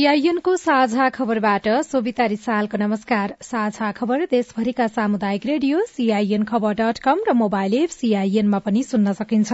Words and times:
सीआईएनको 0.00 0.54
साझा 0.56 1.08
खबरबाट 1.08 1.66
सोभिता 1.84 2.24
रिसालको 2.26 2.78
नमस्कार। 2.78 3.34
साझा 3.42 3.90
खबर 3.92 4.24
देशभरिका 4.26 4.86
सामुदायिक 4.88 5.44
रेडियो 5.46 5.80
सीआईएन 5.88 6.44
खबर 6.44 6.74
डट 6.74 6.98
कम 6.98 7.18
र 7.28 7.32
मोबाइल 7.36 7.74
एप 7.74 7.90
सीआईएनमा 7.90 8.58
पनि 8.58 8.82
सुन्न 8.82 9.12
सकिन्छ। 9.12 9.52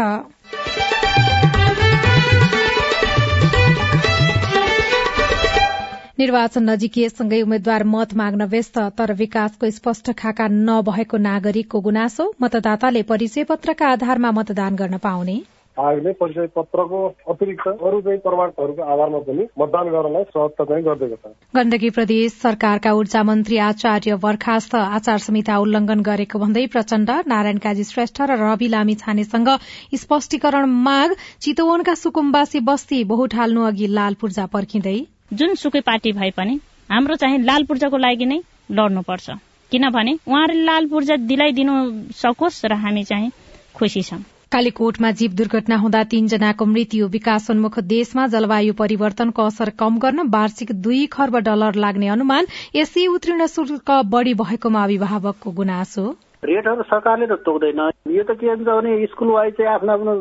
निर्वाचन 6.18 6.70
नजिकिएसँगै 6.70 7.42
उम्मेद्वार 7.42 7.84
मत 7.86 8.14
माग्न 8.14 8.46
व्यस्त 8.46 8.78
तर 8.98 9.12
विकासको 9.14 9.70
स्पष्ट 9.72 10.12
खाका 10.14 10.48
नभएको 10.52 11.22
नागरिकको 11.26 11.80
गुनासो 11.80 12.30
मतदाताले 12.42 13.02
परिचय 13.02 13.44
पत्रका 13.50 13.92
आधारमा 13.92 14.30
मतदान 14.32 14.76
गर्न 14.76 14.98
पाउने। 15.02 15.38
आयोगले 15.78 16.12
परिचय 16.20 16.46
पत्रको 16.56 16.98
अतिरिक्त 17.30 17.66
अरू 17.68 18.00
चाहिँ 18.00 18.18
प्रमाणहरूको 18.26 18.82
आधारमा 18.92 19.18
पनि 19.26 19.44
मतदान 19.60 19.88
गर्नलाई 19.94 20.24
सहजता 20.24 20.64
चाहिँ 20.64 20.84
गरिदिएको 20.84 21.16
छ। 21.16 21.32
गण्डकी 21.56 21.90
प्रदेश 21.96 22.32
सरकारका 22.42 22.92
ऊर्जा 22.92 23.22
मन्त्री 23.22 23.58
आचार्य 23.66 24.16
बर्खास्त 24.22 24.74
आचार 24.74 25.18
संहिता 25.26 25.58
उल्लंघन 25.58 26.00
गरेको 26.06 26.38
भन्दै 26.38 26.64
प्रचण्ड 26.74 27.10
नारायण 27.26 27.58
काजी 27.58 27.84
श्रेष्ठ 27.84 28.20
र 28.22 28.38
रवि 28.42 28.68
लामी 28.70 28.94
छानेसँग 29.02 29.48
स्पष्टीकरण 29.96 30.64
माग 30.86 31.12
चितवनका 31.40 31.94
सुकुम्बासी 31.94 32.60
बस्ती 32.68 33.02
हाल्नु 33.34 33.62
अघि 33.62 33.86
लाल 33.94 34.14
पूर्जा 34.20 34.46
पर्खिँदै। 34.54 34.98
जुन 35.32 35.54
सुकै 35.54 35.80
पार्टी 35.80 36.12
भए 36.12 36.30
पनि 36.36 36.58
हाम्रो 36.90 37.14
चाहिँ 37.16 37.42
लाल 37.44 37.64
पूर्जाको 37.64 37.96
लागि 37.96 38.26
नै 38.26 38.38
लड्नुपर्छ। 38.70 39.30
किनभने 39.72 40.12
उहाँहरूले 40.28 40.64
लाल 40.64 40.86
पूर्जा 40.86 41.16
दिलाइदिनु 41.26 41.74
सकोस् 42.14 42.64
र 42.64 42.72
हामी 42.84 43.04
चाहिँ 43.04 43.30
खुसी 43.74 44.02
छौं। 44.02 44.22
कालीकोटमा 44.56 45.10
जीव 45.12 45.32
दुर्घटना 45.38 45.76
हुँदा 45.78 46.02
तीनजनाको 46.10 46.64
मृत्यु 46.66 47.06
विकासोन्मुख 47.14 47.78
देशमा 47.88 48.26
जलवायु 48.34 48.74
परिवर्तनको 48.74 49.42
असर 49.44 49.70
कम 49.80 49.98
गर्न 49.98 50.22
वार्षिक 50.34 50.72
दुई 50.84 51.00
खर्ब 51.12 51.36
डलर 51.48 51.74
लाग्ने 51.84 52.08
अनुमान 52.08 52.46
यसै 52.76 53.04
उत्तीर्ण 53.08 53.46
शुल्क 53.54 53.90
बढ़ी 54.14 54.34
भएकोमा 54.34 54.84
अभिभावकको 54.84 55.50
गुनासो। 55.58 56.04
रेटहरू 56.44 56.82
सरकारले 56.88 57.26
त 57.26 57.38
तोक्दैन। 57.44 57.82
यो 58.16 58.22
त 58.22 58.38
के 58.40 58.48
हुन्छ 58.48 58.68
भने 58.68 58.96
स्कुल 59.12 59.28
वाइज 59.30 59.52
चाहिँ 59.58 59.72
आफ्नो 59.74 59.92
आफ्नो 59.92 60.14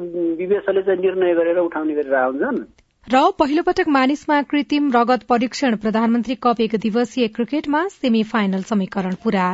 विवेशले 0.44 0.82
चाहिँ 0.82 1.02
निर्णय 1.02 1.34
गरेर 1.40 1.64
उठाउने 1.64 1.96
गरेर 1.96 2.16
हुन्छन् 2.20 2.60
र 3.08 3.24
पहिलो 3.40 3.64
पटक 3.64 3.88
मानिसमा 3.98 4.42
कृत्रिम 4.52 4.92
रगत 4.96 5.24
परीक्षण 5.30 5.76
प्रधानमन्त्री 5.86 6.36
कप 6.44 6.62
एक 6.68 6.76
दिवसीय 6.88 7.28
क्रिकेटमा 7.38 7.88
सेमी 7.96 8.24
फाइनल 8.34 8.68
समीकरण 8.72 9.16
पूरा। 9.24 9.48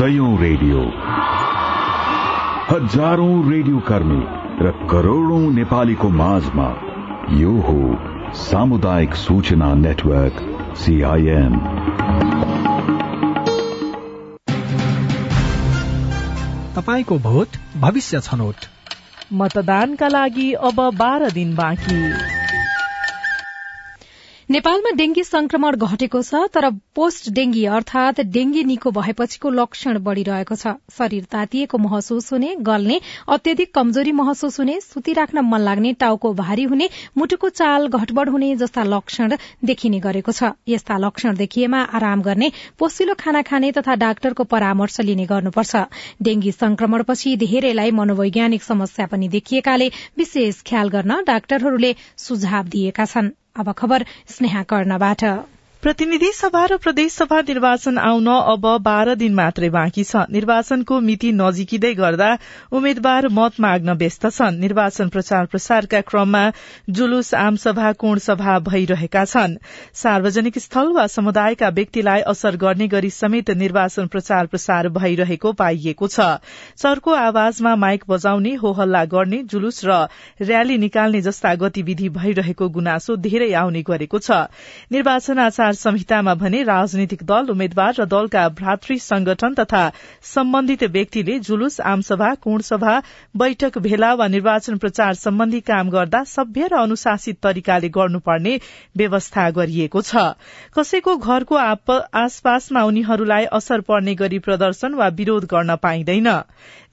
सयौं 0.00 0.38
रेडियो। 0.40 0.82
हजारौं 2.68 3.50
रेडियो 3.50 3.78
कर्मी 3.78 4.20
र 4.66 4.70
करोड़ौं 4.90 5.40
नेपालीको 5.50 6.08
माझमा 6.10 6.68
यो 7.32 7.50
हो 7.60 7.74
सामुदायिक 8.34 9.14
सूचना 9.14 9.68
नेटवर्क 9.74 10.40
सीआईएन 10.76 11.58
तपाईँको 16.76 17.18
भोट 17.18 17.62
भविष्य 17.80 18.20
छनौट। 18.20 18.66
मतदानका 19.32 20.08
लागि 20.08 20.52
अब 20.52 20.80
बाह्र 20.96 21.30
दिन 21.30 21.54
बाँकी। 21.54 22.02
नेपालमा 24.50 24.90
डेंगी 24.98 25.22
संक्रमण 25.24 25.76
घटेको 25.86 26.20
छ 26.22 26.38
तर 26.54 26.68
पोस्ट 26.98 27.28
डेंगी 27.34 27.60
अर्थात 27.74 28.20
डेंगी 28.36 28.62
निको 28.70 28.90
भएपछिको 28.90 29.50
लक्षण 29.50 29.98
बढ़िरहेको 30.06 30.54
छ। 30.54 30.72
शरीर 30.94 31.28
तातिएको 31.30 31.78
महसुस 31.78 32.32
हुने 32.32 32.48
गल्ने 32.68 32.96
अत्यधिक 33.28 33.72
कमजोरी 33.74 34.12
महसुस 34.20 34.58
हुने 34.60 34.74
सुतिराख्न 34.80 35.44
मन 35.50 35.60
लाग्ने 35.60 35.92
टाउको 36.00 36.32
भारी 36.42 36.64
हुने 36.72 36.88
मुटुको 37.18 37.48
चाल 37.60 37.86
घटबड़ 37.90 38.28
हुने 38.28 38.48
जस्ता 38.56 38.84
लक्षण 38.86 39.36
देखिने 39.64 40.00
गरेको 40.00 40.32
छ। 40.32 40.50
यस्ता 40.68 40.98
लक्षण 40.98 41.36
देखिएमा 41.36 41.82
आराम 41.94 42.22
गर्ने 42.22 42.50
पोसिलो 42.78 43.14
खाना 43.20 43.42
खाने 43.46 43.72
तथा 43.72 43.94
डाक्टरको 44.02 44.44
परामर्श 44.50 45.00
लिने 45.02 45.26
गर्नुपर्छ। 45.26 45.84
डेंगी 46.22 46.52
संक्रमणपछि 46.54 47.36
धेरैलाई 47.44 47.90
मनोवैज्ञानिक 48.00 48.62
समस्या 48.64 49.06
पनि 49.06 49.28
देखिएकाले 49.30 49.88
विशेष 50.18 50.62
ख्याल 50.66 50.88
गर्न 50.90 51.22
डाक्टरहरूले 51.26 51.94
सुझाव 52.18 52.74
दिएका 52.74 53.04
छन्। 53.06 53.30
अब 53.56 53.72
खबर 53.72 54.04
स्नेहा 54.28 54.62
कर्णबाट। 54.62 55.24
प्रतिनिधि 55.82 56.30
सभा 56.34 56.64
र 56.66 56.76
प्रदेश 56.76 57.12
सभा 57.12 57.40
निर्वाचन 57.40 57.98
आउन 57.98 58.26
अब 58.28 58.64
बाह्र 58.84 59.14
दिन 59.16 59.34
मात्रै 59.34 59.68
बाँकी 59.72 60.02
छ। 60.04 60.24
निर्वाचनको 60.28 60.98
मिति 61.00 61.30
नजिकिँदै 61.32 61.92
गर्दा 61.94 62.28
उम्मेद्वार 62.70 63.28
मत 63.32 63.60
माग्न 63.60 63.92
व्यस्त 63.96 64.26
छन्। 64.28 64.58
निर्वाचन 64.60 65.08
प्रचार 65.08 65.46
प्रसारका 65.46 66.00
क्रममा 66.04 66.42
जुलुस 66.90 67.32
आमसभा 67.34 67.92
कोण 67.96 68.18
सभा 68.18 68.58
भइरहेका 68.60 69.24
छन्। 69.24 69.56
सार्वजनिक 69.94 70.58
स्थल 70.58 70.92
वा 70.92 71.06
समुदायका 71.06 71.68
व्यक्तिलाई 71.70 72.20
असर 72.28 72.56
गर्ने 72.60 72.88
गरी 72.88 73.10
समेत 73.10 73.50
निर्वाचन 73.56 74.06
प्रचार 74.12 74.52
प्रसार 74.52 74.88
भइरहेको 74.90 75.52
पाइएको 75.54 76.08
छ। 76.08 76.28
चर्को 76.76 77.14
आवाजमा 77.14 77.74
माइक 77.76 78.04
बजाउने 78.08 78.54
हो 78.56 78.72
हल्ला 78.74 79.04
गर्ने 79.16 79.42
जुलुस 79.48 79.80
र 79.84 79.96
र्याली 80.44 80.78
निकाल्ने 80.78 81.20
जस्ता 81.22 81.54
गतिविधि 81.56 82.08
भइरहेको 82.20 82.68
गुनासो 82.68 83.16
धेरै 83.18 83.52
आउने 83.54 83.82
गरेको 83.88 84.18
छ। 84.20 84.44
निर्वाचन 84.92 85.38
आचार 85.40 85.68
आचार 85.70 85.92
संहितामा 85.92 86.34
भने 86.34 86.62
राजनीतिक 86.62 87.22
दल 87.22 87.50
उम्मेद्वार 87.50 87.94
र 87.98 88.04
दलका 88.04 88.42
भ्रातृ 88.50 88.96
संगठन 88.98 89.54
तथा 89.54 89.82
सम्बन्धित 90.24 90.82
व्यक्तिले 90.90 91.38
जुलुस 91.38 91.80
आमसभा 91.82 92.34
कोणसभा 92.42 92.94
बैठक 93.36 93.78
भेला 93.78 94.12
वा 94.14 94.26
निर्वाचन 94.26 94.78
प्रचार 94.78 95.14
सम्बन्धी 95.14 95.60
काम 95.62 95.90
गर्दा 95.90 96.22
सभ्य 96.26 96.66
र 96.66 96.74
अनुशासित 96.80 97.38
तरिकाले 97.42 97.88
गर्नुपर्ने 97.88 98.58
व्यवस्था 98.96 99.48
गरिएको 99.50 100.02
छ। 100.02 100.34
कसैको 100.74 101.16
घरको 101.16 101.54
आसपासमा 101.54 102.82
उनीहरूलाई 102.82 103.44
असर 103.52 103.80
पर्ने 103.86 104.14
गरी 104.14 104.38
प्रदर्शन 104.40 104.94
वा 104.94 105.08
विरोध 105.14 105.44
गर्न 105.46 105.76
पाइँदैन। 105.78 106.28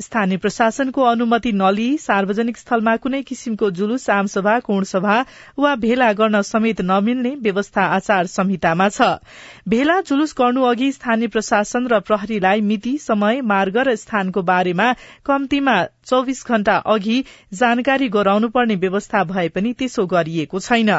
स्थानीय 0.01 0.37
प्रशासनको 0.37 1.01
अनुमति 1.03 1.51
नलिई 1.55 1.97
सार्वजनिक 1.97 2.57
स्थलमा 2.57 2.95
कुनै 3.01 3.21
किसिमको 3.23 3.69
जुलुस 3.73 4.09
आमसभा 4.11 4.59
कोणसभा 4.61 5.17
वा 5.57 5.75
भेला 5.81 6.11
गर्न 6.13 6.41
समेत 6.43 6.81
नमिल्ने 6.85 7.35
व्यवस्था 7.41 7.85
आचार 7.97 8.25
संहिता 8.27 8.66
संहितामा 8.67 8.87
छ। 8.89 9.19
भेला 9.67 9.99
जुलुस 10.01 10.33
गर्नु 10.37 10.63
अघि 10.63 10.91
स्थानीय 10.91 11.27
प्रशासन 11.27 11.87
र 11.87 11.99
प्रहरीलाई 11.99 12.61
मिति 12.61 12.97
समय 12.99 13.41
मार्ग 13.41 13.77
र 13.87 13.95
स्थानको 13.95 14.41
बारेमा 14.41 14.87
कम्तीमा 15.25 15.75
चौविस 16.07 16.43
घण्टा 16.47 16.75
अघि 16.85 17.23
जानकारी 17.53 18.07
गराउनु 18.09 18.49
पर्ने 18.49 18.75
व्यवस्था 18.75 19.23
भए 19.23 19.47
पनि 19.49 19.73
त्यसो 19.73 20.05
गरिएको 20.07 20.59
छैन। 20.59 20.89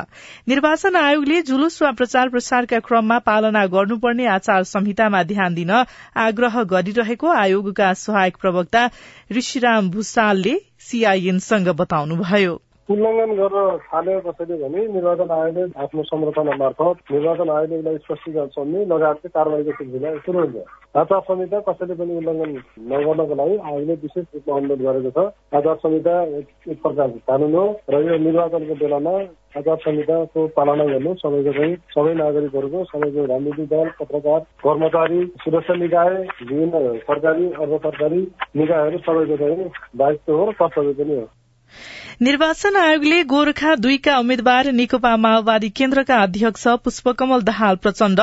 निर्वाचन 0.48 0.96
आयोगले 0.96 1.42
जुलुस 1.42 1.80
वा 1.82 1.90
प्रचार 1.92 2.28
प्रसारका 2.28 2.78
क्रममा 2.80 3.18
पालना 3.24 3.66
गर्नुपर्ने 3.66 4.26
आचार 4.28 4.62
संहितामा 4.64 5.22
ध्यान 5.24 5.54
दिन 5.54 5.70
आग्रह 5.70 6.62
गरिरहेको 6.72 7.28
आयोगका 7.34 7.92
सहायक 7.96 8.36
प्रवक्ता 8.36 8.88
ऋषिराम 9.32 9.90
भूषालले 9.90 10.56
सीआईएनसँग 10.80 11.68
बताउनुभयो। 11.76 12.67
उल्लङ्घन 12.88 13.32
गर्न 13.36 13.56
थाल्यो 13.86 14.20
कसैले 14.26 14.56
भने 14.60 14.86
निर्वाचन 14.92 15.30
आयोगले 15.30 15.64
आफ्नो 15.84 16.02
संरचना 16.08 16.52
मार्फत 16.56 17.12
निर्वाचन 17.12 17.50
आयोगले 17.52 17.76
उसलाई 17.78 17.98
स्पष्टीकरण 18.04 18.46
सम्झी 18.56 18.84
लगायतको 18.92 19.28
कारवाहीको 19.34 19.72
सिलसिला 19.78 20.12
सुरु 20.24 20.38
हुन्छ। 20.40 20.56
आचार 20.96 21.20
संहिता 21.28 21.60
कसैले 21.68 21.94
पनि 22.00 22.16
उल्लङ्घन 22.20 22.50
नगर्नको 22.92 23.34
लागि 23.40 23.56
आयोगले 23.68 23.94
विशेष 24.04 24.24
रूपमा 24.34 24.56
अनुरोध 24.56 24.80
गरेको 24.88 25.10
छ। 25.16 25.56
आचार 25.58 25.76
संहिता 25.84 26.14
एक 26.32 26.80
प्रकारको 26.82 27.20
कानून 27.28 27.54
हो 27.54 27.66
र 27.92 28.02
यो 28.08 28.18
निर्वाचनको 28.24 28.74
बेलामा 28.80 29.14
आचार 29.58 29.76
संहिताको 29.84 30.46
पालना 30.56 30.84
गर्नु 30.92 31.14
सबैको 31.20 31.52
चाहिँ 31.60 31.76
सबै 31.92 32.14
नागरिकहरूको 32.24 32.84
सबैको 32.88 33.24
राजनीतिक 33.32 33.68
दल 33.68 33.88
पत्रकार 34.00 34.40
कर्मचारी 34.64 35.24
सुरक्षा 35.44 35.74
निकाय 35.84 36.14
विभिन्न 36.40 36.98
सरकारी 37.08 37.46
अर्ध 37.52 37.80
सरकारी 37.84 38.20
निकायहरू 38.56 38.98
सबैको 39.08 39.36
चाहिँ 39.42 39.72
दायित्व 40.00 40.38
हो 40.40 40.52
कर्तव्य 40.60 41.02
पनि 41.02 41.18
हो। 41.20 41.26
निर्वाचन 42.20 42.76
आयोगले 42.76 43.22
गोर्खा 43.22 43.74
दुईका 43.74 44.16
उम्मेद्वार 44.18 44.70
नेकपा 44.72 45.14
माओवादी 45.16 45.68
केन्द्रका 45.70 46.16
अध्यक्ष 46.18 46.66
पुष्पकमल 46.84 47.42
दाहाल 47.42 47.76
प्रचण्ड। 47.76 48.20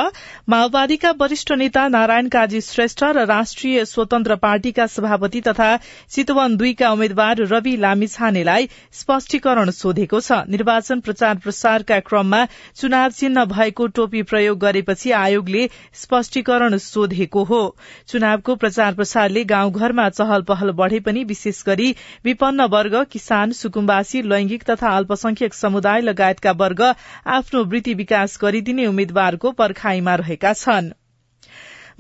माओवादीका 0.50 1.12
वरिष्ठ 1.20 1.52
नेता 1.52 1.88
नारायण 1.88 2.28
काजी 2.28 2.60
श्रेष्ठ 2.62 3.04
र 3.06 3.24
राष्ट्रिय 3.26 3.84
स्वतन्त्र 3.86 4.36
पार्टीका 4.36 4.88
सभापति 4.88 5.42
तथा 5.42 5.70
चितवन 6.12 6.58
दुईका 6.58 6.90
उम्मेद्वार 6.92 7.42
रवि 7.46 7.76
लामिछानेलाई 7.78 8.68
स्पष्टीकरण 8.94 9.70
सोधेको 9.72 10.20
छ। 10.20 10.42
निर्वाचन 10.50 11.00
प्रचार 11.00 11.38
प्रसारका 11.38 12.00
क्रममा 12.02 12.44
चुनाव 12.76 13.10
चिन्ह 13.12 13.46
भएको 13.46 13.88
टोपी 13.96 14.24
प्रयोग 14.26 14.60
गरेपछि 14.60 15.12
आयोगले 15.14 15.70
स्पष्टीकरण 16.02 16.78
सोधेको 16.80 17.44
हो। 17.46 17.64
चुनावको 18.08 18.56
प्रचार 18.58 18.94
प्रसारले 18.94 19.46
गाउँघरमा 19.46 20.10
चहल 20.12 20.42
पहल 20.44 20.72
बढ़े 20.84 21.00
पनि 21.00 21.24
विशेष 21.24 21.64
गरी 21.66 21.96
विपन्न 22.26 22.70
वर्ग 22.76 23.02
किसान 23.12 23.52
सुकुम्बासी 23.86 24.22
लैंगिक 24.24 24.64
तथा 24.64 24.90
अल्पसंख्यक 24.98 25.54
समुदाय 25.54 26.02
लगायतका 26.02 26.52
वर्ग 26.58 26.82
आफ्नो 27.30 27.64
वृत्ति 27.70 27.94
विकास 27.94 28.38
गरिदिने 28.42 28.86
उम्मेद्वारको 28.88 29.52
पर्खाईमा 29.54 30.16
रहेका 30.18 30.54
छनृ। 30.56 30.94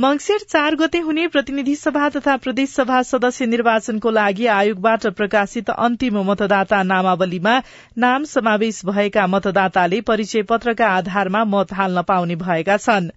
मंगिर 0.01 0.39
चार 0.49 0.75
गते 0.75 0.99
हुने 0.99 1.27
प्रतिनिधि 1.27 1.75
सभा 1.75 2.07
तथा 2.09 2.35
प्रदेश 2.37 2.69
सभा 2.71 3.01
सदस्य 3.05 3.45
निर्वाचनको 3.45 4.11
लागि 4.11 4.45
आयोगबाट 4.51 5.05
प्रकाशित 5.15 5.69
अन्तिम 5.69 6.17
मतदाता 6.31 6.81
नामावलीमा 6.83 7.53
नाम 7.97 8.23
समावेश 8.27 8.81
भएका 8.85 9.27
मतदाताले 9.27 10.01
परिचय 10.01 10.43
पत्रका 10.49 10.87
आधारमा 10.89 11.43
मत 11.45 11.73
हाल्न 11.73 12.01
पाउने 12.01 12.35
भएका 12.35 12.77
छन्। 12.77 13.09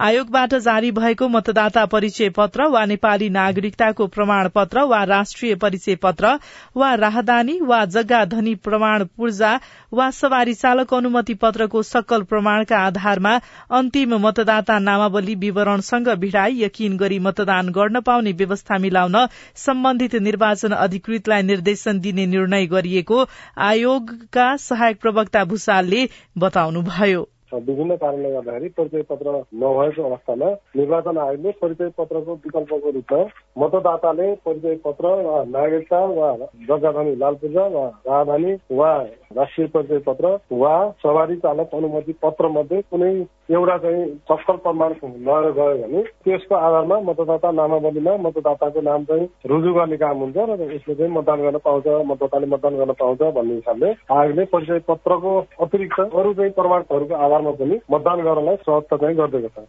आयोगबाट 0.00 0.54
जारी 0.54 0.90
भएको 0.92 1.28
मतदाता 1.28 1.84
परिचय 1.86 2.28
पत्र 2.30 2.66
वा 2.66 2.84
नेपाली 2.84 3.28
नागरिकताको 3.30 4.06
प्रमाण 4.06 4.48
पत्र 4.48 4.82
वा 4.84 5.02
राष्ट्रिय 5.04 5.54
परिचय 5.54 5.96
पत्र 5.96 6.38
वा 6.76 6.94
राहदानी 6.94 7.58
वा 7.60 7.84
जग्गा 7.86 8.24
धनी 8.24 8.54
प्रमाण 8.54 9.04
पूर्जा 9.16 9.58
वा 9.92 10.10
सवारी 10.10 10.54
चालक 10.54 10.94
अनुमति 10.94 11.34
पत्रको 11.34 11.82
सकल 11.82 12.22
प्रमाणका 12.22 12.78
आधारमा 12.78 13.34
अन्तिम 13.70 14.14
मतदाता 14.26 14.78
नामावली 14.78 15.34
विवरणसँग 15.34 16.08
भिड़ाई 16.18 16.62
यकिन 16.62 16.96
गरी 16.96 17.18
मतदान 17.18 17.68
गर्न 17.70 18.00
पाउने 18.00 18.32
व्यवस्था 18.32 18.78
मिलाउन 18.78 19.26
सम्बन्धित 19.56 20.14
निर्वाचन 20.22 20.72
अधिकृतलाई 20.78 21.42
निर्देशन 21.42 22.00
दिने 22.00 22.26
निर्णय 22.26 22.66
गरिएको 22.66 23.26
आयोगका 23.68 24.56
सहायक 24.56 25.00
प्रवक्ता 25.00 25.44
भूषालले 25.44 26.08
बताउनुभयो। 26.38 27.28
विभिन्न 27.54 27.96
कारणले 27.96 28.30
गर्दाखेरि 28.30 28.68
परिचय 28.76 29.02
पत्र 29.08 29.30
नभएको 29.54 30.02
अवस्थामा 30.04 30.50
निर्वाचन 30.76 31.18
आयोगले 31.18 31.50
परिचय 31.62 31.88
पत्रको 31.98 32.34
विकल्पको 32.40 32.90
रूपमा 32.90 33.22
मतदाताले 33.58 34.32
परिचय 34.44 34.74
पत्र 34.84 35.14
वा 35.22 35.42
नागरिकता 35.48 36.04
वा 36.10 36.30
जग्गाधनी 36.68 37.14
लाल 37.18 37.34
पूजा 37.42 37.66
वा 37.68 37.86
राजधानी 38.06 38.54
वा 38.72 38.92
राष्ट्रिय 39.32 39.66
परिचय 39.68 39.98
पत्र 40.06 40.36
वा 40.54 40.74
सवारी 41.02 41.36
चालक 41.38 41.74
अनुमति 41.74 42.12
पत्र 42.22 42.48
मध्ये 42.52 42.80
कुनै 42.90 43.12
एउटा 43.50 43.76
चाहिँ 43.78 44.04
सक्कल 44.24 44.56
प्रमाण 44.58 44.92
नभएर 45.04 45.50
गयो 45.52 45.76
भने 45.78 46.02
त्यसको 46.24 46.54
आधारमा 46.56 46.98
मतदाता 47.02 47.50
नामावलीमा 47.52 48.16
मतदाताको 48.18 48.80
नाम 48.82 49.04
चाहिँ 49.04 49.26
रुजु 49.46 49.72
गर्ने 49.74 49.96
काम 49.96 50.18
हुन्छ 50.18 50.36
र 50.50 50.60
यसले 50.64 50.94
चाहिँ 50.94 51.12
मतदान 51.12 51.42
गर्न 51.42 51.58
पाउँछ 51.64 51.86
मतदाताले 52.06 52.46
मतदान 52.46 52.76
गर्न 52.76 52.92
पाउँछ 52.94 53.22
भन्ने 53.32 53.54
हिसाबले 53.54 53.92
आयोगले 54.12 54.44
परिचय 54.52 54.78
पत्रको 54.88 55.32
अतिरिक्त 55.60 56.00
अरू 56.00 56.32
चाहिँ 56.32 56.52
प्रमाणहरूको 56.52 57.14
आधारमा 57.42 57.64
पनि। 57.64 57.80
मतदान 57.90 58.20
गर्नलाई 58.20 58.56
सहजता 58.56 58.96
चाहिँ 58.96 59.16
गरिदिएको 59.16 59.48
छ 59.48 59.68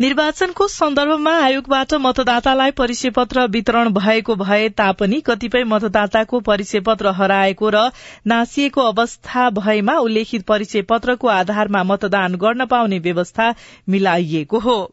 निर्वाचनको 0.00 0.66
सन्दर्भमा 0.68 1.32
आयोगबाट 1.38 1.94
मतदातालाई 1.94 2.70
परिचय 2.70 3.10
पत्र 3.10 3.46
वितरण 3.46 3.88
भएको 3.92 4.34
भए 4.34 4.68
तापनि 4.68 5.20
कतिपय 5.20 5.64
मतदाताको 5.64 6.40
परिचय 6.40 6.80
पत्र 6.80 7.08
हराएको 7.08 7.68
र 7.68 7.90
नासिएको 8.26 8.80
अवस्था 8.80 9.50
भएमा 9.50 9.98
उल्लेखित 9.98 10.46
परिचय 10.46 10.82
पत्रको 10.82 11.28
आधारमा 11.28 11.82
मतदान 11.84 12.34
गर्न 12.34 12.66
पाउने 12.66 12.98
व्यवस्था 12.98 13.54
मिलाइएको 13.88 14.58
हो। 14.58 14.92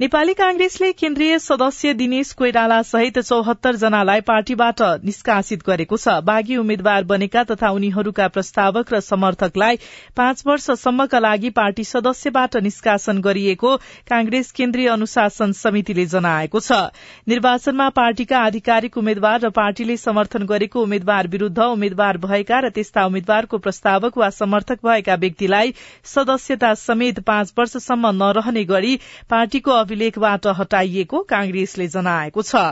नेपाली 0.00 0.32
कांग्रेसले 0.34 0.90
केन्द्रीय 0.92 1.38
सदस्य 1.38 1.92
दिनेश 1.94 2.32
कोइराला 2.34 2.80
सहित 2.82 3.18
चौहत्तर 3.18 3.74
जनालाई 3.82 4.20
पार्टीबाट 4.26 4.80
निष्कासित 5.04 5.58
गरेको 5.66 5.96
छ। 5.96 6.14
बागी 6.26 6.56
उम्मेद्वार 6.56 7.04
बनेका 7.06 7.42
तथा 7.50 7.68
उनीहरूका 7.70 8.26
प्रस्तावक 8.34 8.90
र 8.94 9.00
समर्थकलाई 9.00 9.76
पाँच 10.16 10.42
वर्षसम्मका 10.46 11.18
लागि 11.18 11.50
पार्टी 11.58 11.84
सदस्यबाट 11.84 12.56
निष्कासन 12.66 13.20
गरिएको 13.22 13.76
कांग्रेस 14.10 14.50
केन्द्रीय 14.52 14.88
अनुशासन 14.96 15.52
समितिले 15.54 16.06
जनाएको 16.16 16.60
छ। 16.60 16.80
निर्वाचनमा 17.28 17.88
पार्टीका 17.94 18.38
आधिकारिक 18.40 18.98
उम्मेद्वार 18.98 19.40
र 19.46 19.50
पार्टीले 19.60 19.96
समर्थन 19.96 20.46
गरेको 20.50 20.82
उम्मेद्वार 20.82 21.28
विरूद्ध 21.28 21.58
उम्मेद्वार 21.68 22.18
भएका 22.26 22.60
र 22.66 22.72
त्यस्ता 22.74 23.06
उम्मेद्वारको 23.06 23.62
प्रस्तावक 23.68 24.18
वा 24.18 24.30
समर्थक 24.42 24.84
भएका 24.90 25.14
व्यक्तिलाई 25.22 25.74
सदस्यता 26.16 26.74
समेत 26.82 27.20
पाँच 27.30 27.54
वर्षसम्म 27.58 28.14
नरहने 28.18 28.64
गरी 28.74 28.94
पार्टीको 29.30 29.82
अभिलेखबाट 29.84 30.46
हटाइएको 30.58 31.22
कांग्रेसले 31.28 31.88
जनाएको 31.88 32.42
छ। 32.44 32.64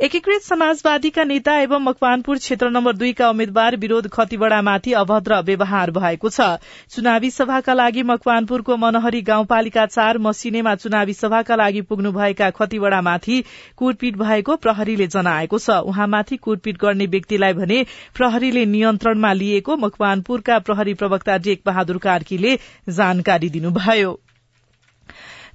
एकीकृत 0.00 0.42
समाजवादीका 0.42 1.24
नेता 1.24 1.54
एवं 1.60 1.82
मकवानपुर 1.82 2.38
क्षेत्र 2.38 2.68
नम्बर 2.70 2.96
दुईका 2.96 3.28
उम्मेद्वार 3.30 3.76
विरोध 3.76 4.08
खतिवड़ामाथि 4.08 4.92
अभद्र 4.92 5.40
व्यवहार 5.40 5.90
भएको 5.90 6.28
छ। 6.28 6.46
चुनावी 6.90 7.30
सभाका 7.30 7.74
लागि 7.74 8.02
मकवानपुरको 8.02 8.76
मनहरी 8.76 9.20
गाउँपालिका 9.22 9.84
चार 9.86 10.18
मसिनेमा 10.18 10.74
चुनावी 10.76 11.14
सभाका 11.14 11.56
लागि 11.56 11.80
पुग्नुभएका 11.82 12.50
खतिवड़ामाथि 12.50 13.42
कुटपिट 13.76 14.16
भएको 14.16 14.56
प्रहरीले 14.56 15.06
जनाएको 15.12 15.58
छ। 15.58 15.78
उहाँमाथि 15.84 16.36
कुटपिट 16.40 16.78
गर्ने 16.78 17.06
व्यक्तिलाई 17.06 17.52
भने 17.52 17.84
प्रहरीले 18.16 18.66
नियन्त्रणमा 18.66 19.32
लिएको 19.34 19.76
मकवानपुरका 19.76 20.58
प्रहरी 20.58 20.94
प्रवक्ता 20.94 21.38
डेक 21.38 21.62
बहादुर 21.66 21.98
कार्कीले 22.00 22.58
जानकारी 22.88 23.50
दिनुभयो। 23.50 24.20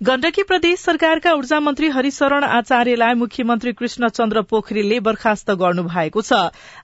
गण्डकी 0.01 0.43
प्रदेश 0.43 0.79
सरकारका 0.79 1.31
ऊर्जा 1.33 1.59
मन्त्री 1.59 1.87
हरिशरण 1.89 2.43
आचार्यलाई 2.43 3.13
मुख्यमन्त्री 3.13 3.71
कृष्ण 3.73 4.07
चन्द्र 4.07 4.41
पोखरेलले 4.41 4.99
बर्खास्त 4.99 5.49
गर्नु 5.51 5.83
भएको 5.83 6.21
छ। 6.21 6.33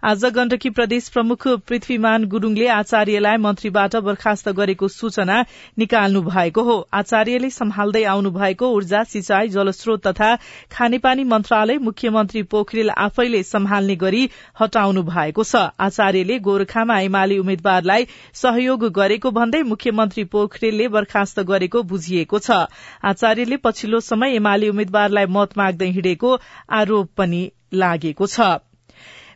आज 0.03 0.23
गण्डकी 0.35 0.69
प्रदेश 0.69 1.09
प्रमुख 1.13 1.47
पृथ्वीमान 1.69 2.25
गुरूङले 2.25 2.67
आचार्यलाई 2.75 3.37
मन्त्रीबाट 3.37 3.95
बर्खास्त 4.07 4.49
गरेको 4.57 4.87
सूचना 4.87 5.35
निकाल्नु 5.77 6.21
भएको 6.23 6.63
हो। 6.63 6.77
आचार्यले 6.93 7.49
सम्हाल्दै 7.51 8.03
आउनु 8.05 8.31
भएको 8.31 8.71
ऊर्जा 8.71 9.03
सिंचाई 9.05 9.49
जलस्रोत 9.49 10.07
तथा 10.07 10.31
खानेपानी 10.73 11.23
मन्त्रालय 11.25 11.77
मुख्यमन्त्री 11.85 12.43
पोखरेल 12.49 12.89
आफैले 12.97 13.43
सम्हाल्ने 13.43 13.95
गरी 14.05 14.23
हटाउनु 14.57 15.03
भएको 15.03 15.43
छ। 15.43 15.69
आचार्यले 15.79 16.39
गोर्खामा 16.49 16.99
एमाले 17.03 17.37
उम्मेद्वारलाई 17.37 18.09
सहयोग 18.41 18.89
गरेको 18.91 19.31
भन्दै 19.31 19.63
मुख्यमन्त्री 19.69 20.23
पोखरेलले 20.33 20.87
बर्खास्त 20.97 21.39
गरेको 21.45 21.83
बुझिएको 21.93 22.39
छ। 22.39 22.65
आचार्यले 23.03 23.55
पछिल्लो 23.63 23.99
समय 24.01 24.35
एमाले 24.35 24.69
उम्मेद्वारलाई 24.69 25.25
मत 25.29 25.57
माग्दै 25.57 25.89
हिँडेको 25.91 26.35
आरोप 26.73 27.09
पनि 27.17 27.41
लागेको 27.75 28.27
छ। 28.27 28.53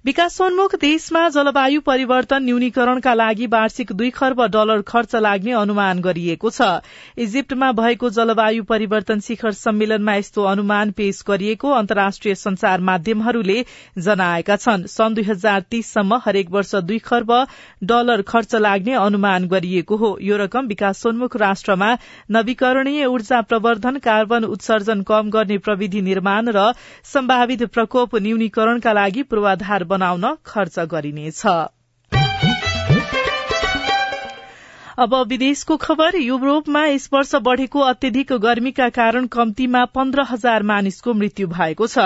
विकासोन्मुख 0.07 0.73
देशमा 0.81 1.21
जलवायु 1.29 1.79
परिवर्तन 1.81 2.43
न्यूनीकरणका 2.43 3.13
लागि 3.13 3.45
वार्षिक 3.45 3.91
दुई 3.93 4.09
खर्ब 4.09 4.41
डलर 4.47 4.81
खर्च 4.87 5.15
लाग्ने 5.17 5.51
अनुमान 5.53 5.99
गरिएको 6.01 6.49
छ। 6.49 6.67
इजिप्टमा 7.17 7.71
भएको 7.79 8.09
जलवायु 8.09 8.63
परिवर्तन 8.63 9.19
शिखर 9.19 9.51
सम्मेलनमा 9.53 10.13
यस्तो 10.15 10.43
अनुमान 10.43 10.91
पेश 10.91 11.19
गरिएको 11.27 11.71
अन्तर्राष्ट्रिय 11.71 12.35
संचार 12.35 12.81
माध्यमहरूले 12.81 13.57
जनाएका 13.99 14.55
छन्। 14.57 14.85
सन् 14.87 15.15
दुई 15.15 15.23
हजार 15.23 15.65
तीससम्म 15.71 16.21
हरेक 16.25 16.51
वर्ष 16.51 16.71
दुई 16.85 16.99
खर्ब 17.03 17.33
डलर 17.83 18.21
खर्च 18.29 18.55
लाग्ने 18.57 18.93
अनुमान 19.01 19.47
गरिएको 19.47 19.95
हो। 19.97 20.13
यो 20.21 20.37
रकम 20.37 20.67
विकासोन्मुख 20.67 21.35
राष्ट्रमा 21.35 21.91
नवीकरणीय 22.31 23.05
ऊर्जा 23.07 23.41
प्रवर्धन 23.49 23.99
कार्बन 24.07 24.47
उत्सर्जन 24.53 25.03
कम 25.03 25.35
गर्ने 25.35 25.57
प्रविधि 25.67 26.01
निर्माण 26.07 26.55
र 26.55 26.71
सम्भावित 27.11 27.67
प्रकोप 27.73 28.15
न्यूनीकरणका 28.21 28.93
लागि 28.93 29.23
पूर्वाधार 29.25 29.83
बनाउन 29.97 30.35
खर्च 30.45 30.79
गरिनेछ। 30.91 31.45
अब 34.99 35.13
विदेशको 35.27 35.75
खबर 35.77 36.15
युरोपमा 36.17 36.85
यस 36.85 37.09
वर्ष 37.13 37.35
बढ़ेको 37.43 37.79
अत्यधिक 37.87 38.33
गर्मीका 38.43 38.87
कारण 38.93 39.27
कम्तीमा 39.33 39.83
पन्ध्र 39.95 40.25
हजार 40.29 40.63
मानिसको 40.69 41.13
मृत्यु 41.13 41.47
भएको 41.47 41.87
छ। 41.87 42.05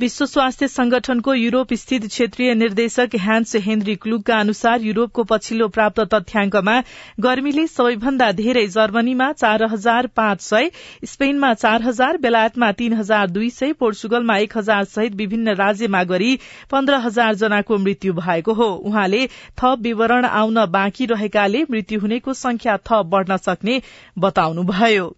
विश्व 0.00 0.24
स्वास्थ्य 0.26 0.66
संगठनको 0.68 1.32
युरोप 1.34 1.72
स्थित 1.74 2.04
क्षेत्रीय 2.06 2.52
निर्देशक 2.54 3.14
ह्यान्स 3.14 3.54
हेनरी 3.56 3.94
क्लुकका 3.96 4.36
अनुसार 4.40 4.82
युरोपको 4.82 5.24
पछिल्लो 5.24 5.68
प्राप्त 5.68 6.00
तथ्याङ्कमा 6.14 6.76
गर्मीले 7.20 7.66
सबैभन्दा 7.66 8.30
धेरै 8.42 8.66
जर्मनीमा 8.76 9.30
चार 9.32 9.64
हजार 9.72 10.06
पाँच 10.16 10.40
सय 10.40 10.70
स्पेनमा 11.04 11.52
चार 11.54 11.82
हजार 11.82 12.16
बेलायतमा 12.18 12.70
तीन 12.78 12.92
हजार 12.92 13.30
दुई 13.30 13.50
सय 13.50 13.72
पोर्चुगलमा 13.80 14.38
एक 14.38 14.56
हजार 14.58 14.84
सहित 14.94 15.14
विभिन्न 15.16 15.54
राज्यमा 15.64 16.02
गरी 16.14 16.38
पन्ध्र 16.70 17.04
हजार 17.06 17.34
जनाको 17.44 17.78
मृत्यु 17.78 18.12
भएको 18.14 18.52
हो। 18.54 18.72
उहाँले 18.88 19.26
थप 19.58 19.78
विवरण 19.82 20.24
आउन 20.24 20.66
बाँकी 20.70 21.06
रहेकाले 21.06 21.66
मृत्यु 21.70 22.00
हुनेको 22.00 22.34
संख्या 22.46 22.76
थप 22.86 23.06
बढ़न 23.06 23.36
सक्ने 23.36 23.82
बताउनुभयो। 24.18 25.14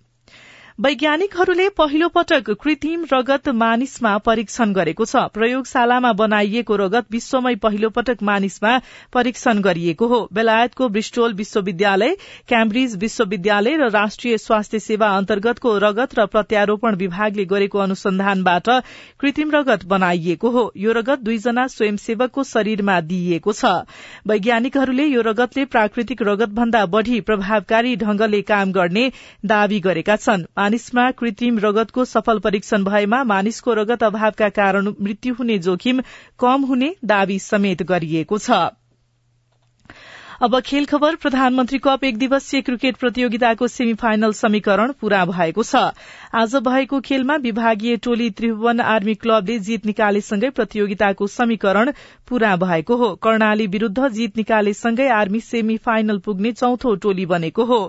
वैज्ञानिकहरूले 0.81 1.69
पहिलो 1.69 2.09
पटक 2.09 2.49
कृत्रिम 2.61 3.03
रगत 3.13 3.49
मानिसमा 3.55 4.11
परीक्षण 4.19 4.71
गरेको 4.73 5.05
छ। 5.05 5.23
प्रयोगशालामा 5.33 6.13
बनाइएको 6.13 6.77
रगत 6.77 7.07
विश्वमै 7.13 7.55
पहिलो 7.57 7.91
पटक 7.91 8.23
मानिसमा 8.23 8.71
परीक्षण 9.13 9.61
गरिएको 9.61 10.07
हो। 10.07 10.21
बेलायतको 10.33 10.89
ब्रिस्टोल 10.89 11.35
विश्वविद्यालय 11.35 12.17
क्याम्ब्रिज 12.49 12.97
विश्वविद्यालय 12.97 13.77
र 13.77 13.89
राष्ट्रिय 13.91 14.39
स्वास्थ्य 14.39 14.79
सेवा 14.79 15.09
अन्तर्गतको 15.17 15.77
रगत 15.79 16.15
र 16.19 16.27
प्रत्यारोपण 16.29 16.97
विभागले 16.97 17.45
गरेको 17.45 17.79
अनुसन्धानबाट 17.81 18.71
कृत्रिम 19.21 19.51
रगत 19.51 19.85
बनाइएको 19.85 20.51
हो। 20.51 20.65
यो 20.77 20.93
रगत 20.93 21.19
दुईजना 21.21 21.67
स्वयंसेवकको 21.67 22.45
शरीरमा 22.45 23.01
दिइएको 23.03 23.53
छ। 23.53 23.75
वैज्ञानिकहरूले 24.27 25.07
यो 25.09 25.29
रगतले 25.29 25.65
प्राकृतिक 25.77 26.23
रगत 26.23 26.57
भन्दा 26.57 26.85
बढ़ी 26.89 27.21
प्रभावकारी 27.29 27.95
ढंगले 27.99 28.43
काम 28.47 28.73
गर्ने 28.73 29.07
दावी 29.47 29.81
गरेका 29.83 30.17
छन्। 30.19 30.49
मानिसमा 30.71 31.11
कृत्रिम 31.11 31.59
रगतको 31.59 32.05
सफल 32.05 32.39
परीक्षण 32.39 32.85
भएमा 32.85 33.23
मानिसको 33.25 33.73
रगत 33.75 34.03
अभावका 34.05 34.49
कारण 34.55 34.95
मृत्यु 35.01 35.35
हुने 35.35 35.59
जोखिम 35.59 36.03
कम 36.39 36.65
हुने 36.65 36.95
दावी 37.05 37.39
समेत 37.41 37.83
गरिएको 37.83 38.39
छ। 38.39 38.59
अब 40.43 40.59
खेल 40.61 40.85
खबर 40.87 41.17
प्रधानमन्त्री 41.17 41.79
कप 41.79 42.05
एक 42.05 42.19
दिवसीय 42.19 42.61
क्रिकेट 42.63 42.97
प्रतियोगिताको 42.97 43.67
सेमी 43.69 43.95
फाइनल 43.95 44.33
समीकरण 44.33 44.93
पूरा 45.01 45.25
भएको 45.27 45.63
छ। 45.63 45.83
आज 46.35 46.55
भएको 46.65 47.01
खेलमा 47.01 47.37
विभागीय 47.43 47.97
टोली 47.97 48.31
त्रिभुवन 48.31 48.81
आर्मी 48.87 49.15
क्लबले 49.17 49.59
जीत 49.67 49.87
निकालेसँगै 49.87 50.51
प्रतियोगिताको 50.51 51.27
समीकरण 51.27 51.93
पूरा 52.31 52.55
भएको 52.57 52.97
हो। 52.97 53.15
कर्णाली 53.17 53.67
विरूद्ध 53.67 54.09
जीत 54.09 54.37
निकालेसँगै 54.37 55.09
आर्मी 55.11 55.41
सेमी 55.43 55.77
फाइनल 55.79 56.19
पुग्ने 56.21 56.53
चौथो 56.53 56.95
टोली 56.97 57.27
बनेको 57.27 57.65
हो। 57.65 57.81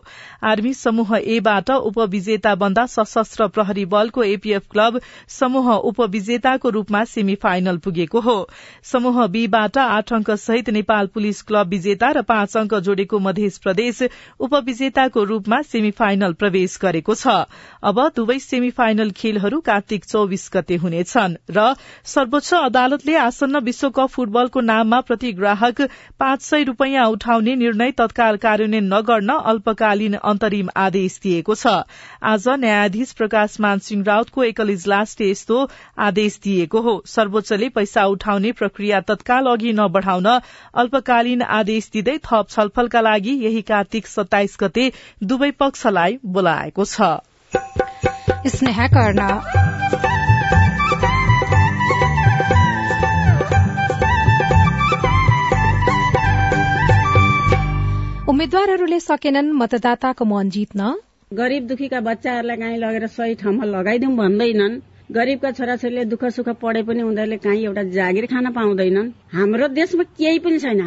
आर्मी 0.44 0.74
समूह 0.74 1.16
एबाट 1.18 1.70
उपविजेता 1.72 2.54
बन्दा 2.56 2.86
सशस्त्र 2.88 3.48
प्रहरी 3.50 3.86
बलको 3.88 4.24
एपीएफ 4.26 4.64
क्लब 4.72 5.00
समूह 5.30 5.72
उपविजेताको 5.74 6.70
रूपमा 6.70 7.04
सेमी 7.06 7.36
फाइनल 7.38 7.78
पुगेको 7.78 8.20
हो। 8.22 8.38
समूह 8.84 9.26
बीबाट 9.28 9.78
आठ 9.78 10.14
अंक 10.14 10.32
सहित 10.40 10.70
नेपाल 10.72 11.08
पुलिस 11.14 11.42
क्लब 11.44 11.68
विजेता 11.70 12.12
र 12.12 12.22
पाँच 12.24 12.58
अंक 12.58 12.74
जोडेको 12.82 13.20
मध्य 13.20 13.50
प्रदेश 13.64 14.02
उपविजेताको 14.40 15.24
रूपमा 15.24 15.62
सेमी 15.64 15.92
फाइनल 15.94 16.34
प्रवेश 16.34 16.78
गरेको 16.82 17.16
छ। 17.16 17.38
अब 17.84 18.02
दुवै 18.16 18.40
सेमी 18.42 18.70
फाइनल 18.72 19.12
खेलहरू 19.14 19.60
कार्तिक 19.62 20.06
चौविस 20.06 20.50
गते 20.54 20.76
हुनेछन् 20.78 21.36
र 21.52 21.74
सर्वोच्च 22.08 22.54
अदालतले 22.56 23.16
आसन्न 23.20 23.60
विश्वकप 23.62 24.10
फुटबलको 24.32 24.62
नाममा 24.62 25.00
प्रति 25.02 25.32
ग्राहक 25.34 25.82
पाँच 26.20 26.42
सय 26.42 26.64
रूपियाँ 26.64 27.06
उठाउने 27.12 27.56
निर्णय 27.56 27.92
तत्काल 27.92 28.38
कार्यान्वयन 28.38 28.86
नगर्न 28.94 29.30
अल्पकालीन 29.30 30.14
अन्तरिम 30.16 30.70
आदेश 30.78 31.20
दिएको 31.24 31.56
छ। 31.56 31.68
आज 32.24 32.48
न्यायाधीश 32.60 33.12
प्रकाश 33.14 33.60
मानसिंह 33.60 34.04
राउतको 34.08 34.44
एकल 34.44 34.70
इजलासले 34.70 35.30
यस्तो 35.32 35.58
आदेश 36.00 36.40
दिएको 36.44 36.82
हो। 36.82 36.94
सर्वोच्चले 37.06 37.70
पैसा 37.70 38.06
उठाउने 38.08 38.52
प्रक्रिया 38.54 39.02
तत्काल 39.04 39.52
अघि 39.52 39.74
नबढ़ाउन 39.74 40.28
अल्पकालीन 40.76 41.42
आदेश 41.52 41.90
दिँदै 41.94 42.18
थप 42.26 42.46
छलफलका 42.50 43.02
लागि 43.02 43.34
यही 43.46 43.62
कार्तिक 43.68 44.08
सत्ताइस 44.08 44.58
गते 44.62 44.92
दुवै 45.24 45.52
पक्षलाई 45.60 46.20
बोलाएको 46.26 46.86
छ। 46.86 46.96
उम्मेद्वारहरूले 58.32 59.00
सकेनन् 59.00 59.48
मतदाताको 59.52 60.26
मन 60.26 60.50
जित्न। 60.50 60.82
गरिब 61.32 61.66
दुखीका 61.68 62.00
बच्चाहरूलाई 62.00 62.58
काहीँ 62.58 62.78
लगेर 62.78 63.08
सही 63.08 63.34
ठाउँमा 63.36 63.66
लगाइदिउँ 63.68 64.16
भन्दैनन्। 64.16 64.78
गरिबका 65.12 65.52
छोराछोरीले 65.52 66.06
दुःख 66.06 66.24
सुख 66.32 66.50
पढे 66.62 66.84
पनि 66.84 67.02
उनीहरूले 67.02 67.38
काहीँ 67.38 67.64
एउटा 67.66 67.84
जागिर 67.92 68.26
खान 68.26 68.52
पाउँदैनन्। 68.54 69.12
हाम्रो 69.34 69.68
देशमा 69.76 70.04
केही 70.16 70.40
पनि 70.40 70.60
छैन। 70.60 70.82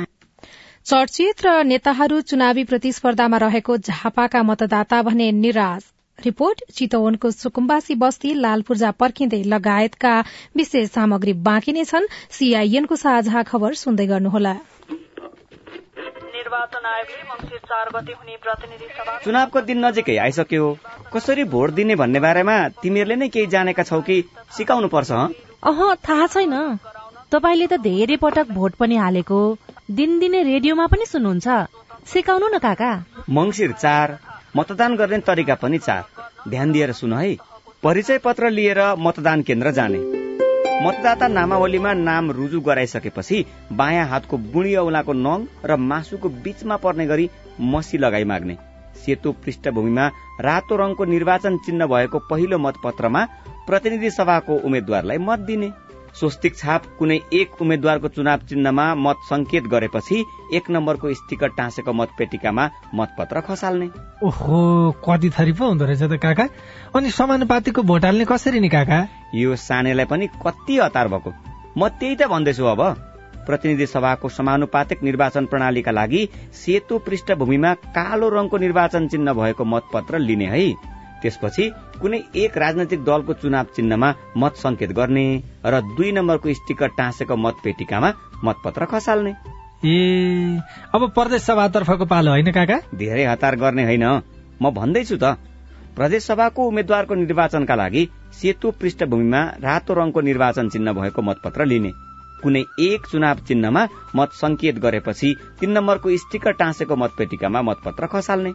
चर्चित 0.86 1.44
र 1.46 1.62
नेताहरू 1.64 2.20
चुनावी 2.32 2.64
प्रतिस्पर्धामा 2.64 3.36
रहेको 3.44 3.76
झापाका 3.78 4.42
मतदाता 4.42 5.02
भने 5.02 5.30
निराश। 5.34 5.92
रिपोर्ट 6.18 6.64
चितवनको 6.72 7.30
सुकुम्बासी 7.30 7.94
बस्ती 8.00 8.34
लालपूर्जा 8.40 8.90
पर्खिँदै 8.96 9.42
लगायतका 9.52 10.14
विशेष 10.56 10.90
सामग्री 10.90 11.32
बाँकी 11.44 11.72
नै 11.72 11.84
छन्। 11.84 12.12
सीआईएनको 12.30 12.96
साझा 12.96 13.42
खबर 13.44 13.74
सुन्दै 13.76 14.06
गर्नुहोला। 14.06 14.54
निर्वाचन 16.44 16.86
आयोगले 16.86 17.22
मंगिर 17.24 17.58
चार 17.64 17.88
गते 17.92 18.12
हुने 18.12 18.36
प्रतिनिधि 18.36 18.88
सभा 18.96 19.12
चुनावको 19.24 19.60
दिन 19.68 19.78
नजिकै 19.84 20.16
आइसक्यो। 20.24 20.64
कसरी 21.12 21.44
भोट 21.48 21.70
दिने 21.72 21.94
भन्ने 21.96 22.20
बारेमा 22.20 22.56
तिमीहरूले 22.82 23.16
नै 23.16 23.28
केही 23.32 23.46
जानेका 23.54 23.82
छौ 23.82 24.00
कि 24.04 24.16
सिकाउनु 24.56 24.88
पर्छ 24.92 25.10
अह 25.64 25.80
थाहा 26.04 26.26
छैन। 26.34 26.56
तपाईँले 27.32 27.66
त 27.66 27.80
धेरै 27.80 28.16
पटक 28.20 28.52
भोट 28.52 28.76
पनि 28.76 28.96
हालेको। 28.96 29.40
दिनदिनै 29.90 30.42
रेडियोमा 30.42 30.86
पनि 30.86 31.06
सुन्नुहुन्छ। 31.06 31.48
सिकाउनु 32.12 32.48
न 32.48 32.58
काका। 32.60 32.92
मंगिर 33.30 33.72
चार 33.80 34.18
मतदान 34.56 34.96
गर्ने 34.96 35.18
तरिका 35.24 35.56
पनि 35.64 35.78
चार। 35.78 36.04
ध्यान 36.48 36.72
दिएर 36.72 36.92
सुन 36.92 37.14
है। 37.14 37.32
परिचय 37.82 38.18
पत्र 38.18 38.50
लिएर 38.50 38.82
मतदान 39.00 39.48
केन्द्र 39.48 39.72
जाने। 39.80 40.23
मतदाता 40.82 41.26
नामावलीमा 41.28 41.92
नाम 41.94 42.30
रुजु 42.30 42.60
गराइसकेपछि 42.60 43.44
बायाँ 43.72 44.06
हातको 44.08 44.36
बुढी 44.52 44.74
औलाको 44.76 45.12
नङ 45.16 45.44
र 45.64 45.76
मासुको 45.80 46.28
बीचमा 46.44 46.76
पर्ने 46.76 47.06
गरी 47.06 47.28
मसी 47.60 47.98
लगाई 47.98 48.24
माग्ने। 48.24 48.56
सेतो 49.04 49.32
पृष्ठभूमिमा 49.44 50.04
रातो 50.40 50.76
रङको 50.76 51.04
निर्वाचन 51.04 51.58
चिन्ह 51.66 51.86
भएको 51.86 52.18
पहिलो 52.30 52.58
मतपत्रमा 52.58 53.24
प्रतिनिधि 53.66 54.10
सभाको 54.10 54.54
उम्मेद्वारलाई 54.66 55.18
मत 55.18 55.38
दिने। 55.48 55.70
स्वस्तिक 56.20 56.56
छाप 56.56 56.82
कुनै 56.98 57.18
एक 57.32 57.60
उम्मेद्वारको 57.62 58.08
चुनाव 58.08 58.38
चिन्हमा 58.48 58.94
मत 58.94 59.16
संकेत 59.30 59.64
गरेपछि 59.66 60.24
एक 60.54 60.70
नम्बरको 60.70 61.12
स्टिकर 61.14 61.48
टाँसेको 61.58 61.92
मतपेटिकामा 61.92 62.68
मतपत्र 62.94 63.40
खसाल्ने। 63.40 63.88
ओहो 64.22 64.60
कति 65.04 65.30
थरी 65.30 65.52
पो 65.52 65.64
हुँदो 65.68 65.84
रहेछ 65.84 66.02
त 66.02 66.18
काका। 66.22 66.48
अनि 66.96 67.10
समानुपातिको 67.10 67.82
भोट 67.82 68.04
हाल्ने 68.04 68.24
कसरी 68.24 68.60
नि 68.60 68.68
काका? 68.68 68.98
यो 69.34 69.56
सानेलाई 69.56 70.06
पनि 70.06 70.26
कति 70.46 70.78
हतार 70.78 71.08
भएको? 71.08 71.32
म 71.78 71.88
त्यही 71.88 72.16
त 72.16 72.30
भन्दैछु 72.30 72.64
अब। 72.64 72.82
प्रतिनिधि 73.46 73.86
सभाको 73.86 74.28
समानुपातिक 74.28 75.02
निर्वाचन 75.02 75.46
प्रणालीका 75.46 75.92
लागि 75.92 76.28
सेतो 76.54 76.98
पृष्ठभूमिमा 76.98 77.74
कालो 77.92 78.28
रङको 78.28 78.56
निर्वाचन 78.58 79.08
चिन्ह 79.08 79.32
भएको 79.32 79.64
मतपत्र 79.64 80.18
लिने 80.18 80.46
है। 80.46 80.62
त्यसपछि 81.22 81.70
कुनै 82.00 82.18
एक 82.36 82.56
राजनैतिक 82.58 83.00
दलको 83.04 83.32
चुनाव 83.40 83.66
चिन्हमा 83.76 84.08
मत 84.36 84.54
संकेत 84.56 84.90
गर्ने 84.92 85.26
र 85.64 85.80
दुई 85.94 86.10
नम्बरको 86.12 86.52
स्टिकर 86.54 86.88
टाँसेको 86.98 87.36
मतपेटिकामा 87.36 88.12
मतपत्र 88.44 88.84
खसाल्ने। 88.92 89.32
ए 89.84 90.60
अब 90.94 91.10
प्रदेश 91.14 91.42
सभातर्फको 91.42 92.04
पालो 92.04 92.30
होइन 92.30 92.50
काका? 92.52 92.78
धेरै 92.94 93.24
हतार 93.24 93.56
गर्ने 93.56 93.84
होइन। 93.84 94.04
म 94.62 94.70
भन्दैछु 94.70 95.16
त 95.16 95.36
प्रदेश 95.96 96.22
सभाको 96.24 96.60
उम्मेद्वारको 96.68 97.14
निर्वाचनका 97.14 97.74
लागि 97.74 98.02
सेतो 98.34 98.70
पृष्ठभूमिमा 98.80 99.40
रातो 99.62 99.94
रङको 99.94 100.20
निर्वाचन 100.20 100.68
चिन्ह 100.68 100.92
भएको 100.92 101.22
मतपत्र 101.22 101.64
लिने। 101.64 101.92
कुनै 102.42 102.62
एक 102.80 103.06
चुनाव 103.06 103.36
चिन्हमा 103.48 103.82
मत 104.16 104.30
संकेत 104.34 104.78
गरेपछि 104.78 105.28
तीन 105.60 105.70
नम्बरको 105.70 106.16
स्टिकर 106.16 106.52
टाँसेको 106.60 106.96
मतपेटिकामा 106.96 107.62
मतपत्र 107.62 108.06
खसाल्ने। 108.12 108.52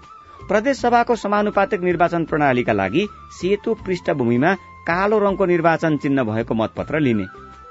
प्रदेश 0.48 0.78
सभाको 0.78 1.16
समानुपातिक 1.16 1.82
निर्वाचन 1.82 2.26
प्रणालीका 2.26 2.74
लागि 2.74 3.08
सेतो 3.32 3.74
पृष्ठभूमिमा 3.86 4.54
कालो 4.88 5.20
रङको 5.20 5.46
निर्वाचन 5.46 5.98
चिन्ह 5.98 6.24
भएको 6.24 6.54
मतपत्र 6.54 7.00
लिने। 7.00 7.26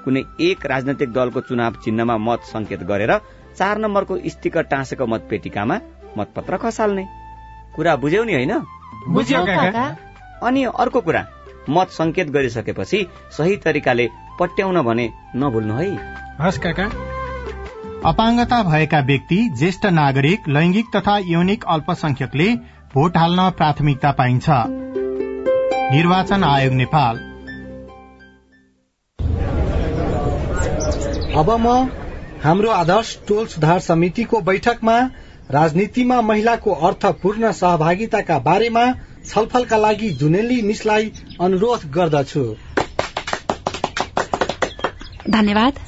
कुनै 0.05 0.23
एक 0.41 0.67
राजनैतिक 0.67 1.13
दलको 1.13 1.41
चुनाव 1.41 1.73
चिन्हमा 1.85 2.17
मत 2.19 2.41
संकेत 2.45 2.83
गरेर 2.83 3.13
चार 3.59 3.79
नम्बरको 3.79 4.19
स्टिकर 4.27 4.63
टाँसेको 4.63 5.07
मतपेटिकामा 5.07 5.81
मतपत्र 6.19 6.57
खसाल्ने। 6.57 7.05
कुरा 7.77 7.97
बुझ्यौ 7.97 8.25
नि 8.25 8.35
होइन? 8.35 8.55
अनि 10.43 10.65
अर्को 10.65 11.01
कुरा 11.01 11.27
मत 11.69 11.89
संकेत 11.91 12.31
गरिसकेपछि 12.31 13.07
सही 13.31 13.57
तरिकाले 13.57 14.09
पट्याउन 14.41 14.83
भने 14.83 15.11
नभुल्नु 15.37 15.75
है। 15.75 15.87
हस् 16.41 16.59
काका। 16.59 17.08
अपाङ्गता 18.07 18.63
भएका 18.63 18.99
व्यक्ति 19.01 19.37
ज्येष्ठ 19.59 19.87
नागरिक 19.87 20.49
लैंगिक 20.49 20.87
तथा 20.97 21.19
यौनिक 21.19 21.65
अल्पसंख्यकले 21.69 22.45
भोट 22.95 23.17
हाल्न 23.17 23.51
प्राथमिकता 23.51 24.13
पाइन्छ। 24.13 24.47
निर्वाचन 25.93 26.45
आयोग 26.45 26.73
नेपाल। 26.73 27.17
अब 31.37 31.51
म 31.51 31.91
हाम्रो 32.45 32.71
आदर्श 32.71 33.19
टोल 33.29 33.47
सुधार 33.47 33.81
समितिको 33.81 34.41
बैठकमा 34.41 34.99
राजनीतिमा 35.51 36.21
महिलाको 36.21 36.71
अर्थपूर्ण 36.71 37.53
सहभागिताका 37.53 38.39
बारेमा 38.39 38.87
छलफलका 39.27 39.77
लागि 39.77 40.11
जुनेली 40.11 40.63
मिसलाई 40.63 41.13
अनुरोध 41.41 41.91
गर्दछु। 41.91 42.47
धन्यवाद। 45.31 45.88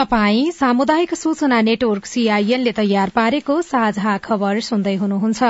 तपाई 0.00 0.50
सामुदायिक 0.56 1.12
सूचना 1.14 1.60
नेटवर्क 1.60 2.06
सीआईएनले 2.06 2.72
तयार 2.72 3.10
पारेको 3.14 3.54
साझा 3.62 4.16
खबर 4.24 4.60
सुन्दै 4.64 4.94
हुनुहुन्छ। 4.96 5.48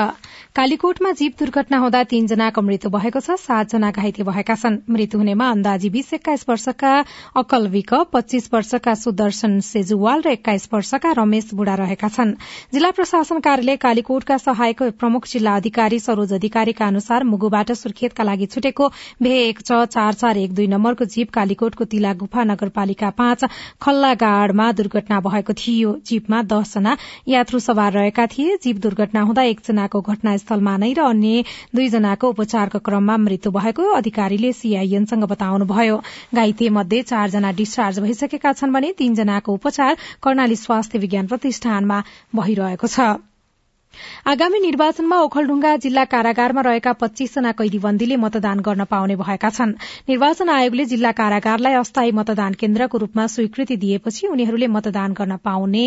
कालीकोटमा 0.58 1.10
जीव 1.18 1.32
दुर्घटना 1.38 1.78
हुँदा 1.78 2.02
तीनजनाको 2.10 2.62
मृत्यु 2.62 2.90
भएको 2.90 3.20
छ 3.20 3.36
सातजना 3.38 3.90
घाइते 3.92 4.22
भएका 4.26 4.54
छन्। 4.62 4.78
मृत्यु 4.90 5.20
हुनेमा 5.20 5.50
अन्दाजी 5.50 5.90
बीस 5.96 6.12
एक्काइस 6.14 6.44
वर्षका 6.48 6.94
अकल 7.36 7.68
विक 7.74 7.92
पच्चीस 8.12 8.50
वर्षका 8.54 8.94
सुदर्शन 9.02 9.54
सेजुवाल 9.68 10.22
र 10.26 10.32
एक्काइस 10.32 10.68
वर्षका 10.72 11.12
रमेश 11.20 11.54
बुढा 11.54 11.74
रहेका 11.82 12.08
छन्। 12.08 12.34
जिल्ला 12.74 12.90
प्रशासन 12.98 13.40
कार्यालय 13.46 13.76
कालीकोटका 13.86 14.40
सहायक 14.40 14.82
प्रमुख 14.98 15.30
जिल्ला 15.34 15.54
अधिकारी 15.62 15.98
सरोज 16.00 16.32
अधिकारीका 16.40 16.86
अनुसार 16.86 17.28
मुगुबाट 17.30 17.72
सुर्खेतका 17.84 18.24
लागि 18.24 18.50
छुटेको 18.56 18.90
भे 19.22 19.38
एक 19.46 19.62
छ 19.62 19.80
चार 19.94 20.20
चार 20.24 20.42
एक 20.42 20.58
दुई 20.58 20.66
नम्बरको 20.74 21.10
जीप 21.14 21.30
कालीकोटको 21.38 21.90
तिला 21.94 22.18
गुफा 22.26 22.48
नगरपालिका 22.50 23.14
पाँच 23.22 23.48
खल्लागाड़मा 24.40 24.72
दुर्घटना 24.72 25.20
भएको 25.20 25.52
थियो। 25.52 25.90
जीपमा 26.06 26.42
दसजना 26.42 26.96
यात्रु 27.28 27.58
सवार 27.60 27.92
रहेका 27.92 28.26
थिए। 28.26 28.56
जीप 28.62 28.76
दुर्घटना 28.80 29.20
हुँदा 29.20 29.42
एकजनाको 29.52 30.00
घटना 30.00 30.18
घटनास्थलमा 30.20 30.76
नै 30.76 30.92
र 30.92 31.00
अन्य 31.02 31.44
दुईजनाको 31.74 32.28
उपचारको 32.28 32.78
क्रममा 32.80 33.16
मृत्यु 33.16 33.52
भएको 33.52 33.82
अधिकारीले 33.92 34.52
सीआईएनसँग 34.52 35.24
बताउनुभयो। 35.26 35.96
घाइते 36.34 36.68
मध्ये 36.70 37.02
चारजना 37.02 37.52
डिस्चार्ज 37.52 37.98
भइसकेका 38.00 38.52
छन् 38.52 38.72
भने 38.72 38.92
तीनजनाको 38.98 39.52
उपचार 39.52 39.96
कर्णाली 40.22 40.56
स्वास्थ्य 40.56 40.98
विज्ञान 40.98 41.26
प्रतिष्ठानमा 41.26 42.02
भइरहेको 42.36 42.86
छ। 42.86 43.29
आगामी 44.30 44.58
निर्वाचनमा 44.60 45.16
ओखलढुङ्गा 45.20 45.70
जिल्ला 45.76 46.04
कारागारमा 46.10 46.62
रहेका 46.62 46.92
पच्चीसजना 47.00 47.52
कैदीबन्दीले 47.60 48.16
मतदान 48.24 48.60
गर्न 48.60 48.84
पाउने 48.90 49.16
भएका 49.16 49.50
छन्। 49.50 49.72
निर्वाचन 50.08 50.48
आयोगले 50.48 50.84
जिल्ला 50.92 51.12
कारागारलाई 51.20 51.74
अस्थायी 51.80 52.12
मतदान 52.12 52.54
केन्द्रको 52.60 52.98
रूपमा 52.98 53.26
स्वीकृति 53.34 53.76
दिएपछि 53.84 54.26
उनीहरूले 54.26 54.66
मतदान 54.76 55.12
गर्न 55.12 55.36
पाउने 55.44 55.86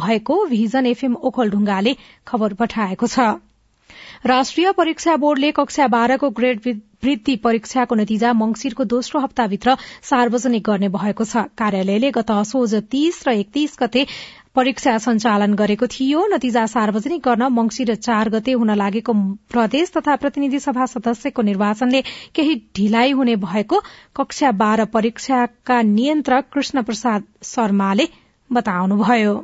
भएको 0.00 0.44
भिजन 0.46 0.86
एफएम 0.86 1.14
ओखलढुङ्गाले 1.30 1.96
खबर 2.26 2.54
पठाएको 2.60 3.06
छ। 3.06 3.28
राष्ट्रिय 4.26 4.72
परीक्षा 4.76 5.16
बोर्डले 5.16 5.50
कक्षा 5.56 5.86
बाह्रको 5.88 6.30
ग्रेड 6.38 6.60
वृद्धि 7.04 7.34
परीक्षाको 7.42 7.94
नतिजा 7.94 8.32
मंगिरको 8.34 8.84
दोस्रो 8.84 9.20
हप्ताभित्र 9.20 9.76
सार्वजनिक 10.10 10.62
गर्ने 10.62 10.88
भएको 10.94 11.24
छ। 11.24 11.44
कार्यालयले 11.58 12.10
गत 12.10 12.30
असोज 12.36 12.74
तीस 12.90 13.22
र 13.28 13.32
एकतीस 13.40 13.76
गते 13.82 14.06
परीक्षा 14.58 14.96
सञ्चालन 14.98 15.52
गरेको 15.54 15.86
थियो। 15.88 16.20
नतिजा 16.30 16.64
सार्वजनिक 16.66 17.22
गर्न 17.24 17.48
मंगिर 17.56 17.94
चार 17.96 18.28
गते 18.30 18.52
हुन 18.52 18.70
लागेको 18.76 19.12
प्रदेश 19.52 19.92
तथा 19.96 20.16
प्रतिनिधि 20.22 20.58
सभा 20.60 20.86
सदस्यको 20.92 21.42
निर्वाचनले 21.48 22.00
केही 22.34 22.54
ढिलाइ 22.76 23.12
हुने 23.18 23.36
भएको 23.44 23.80
कक्षा 24.16 24.50
बाह्र 24.62 24.84
परीक्षाका 24.96 25.76
नियन्त्रक 25.90 26.50
कृष्ण 26.52 26.82
प्रसाद 26.82 27.30
शर्माले 27.44 28.08
बताउनुभयो। 28.50 29.36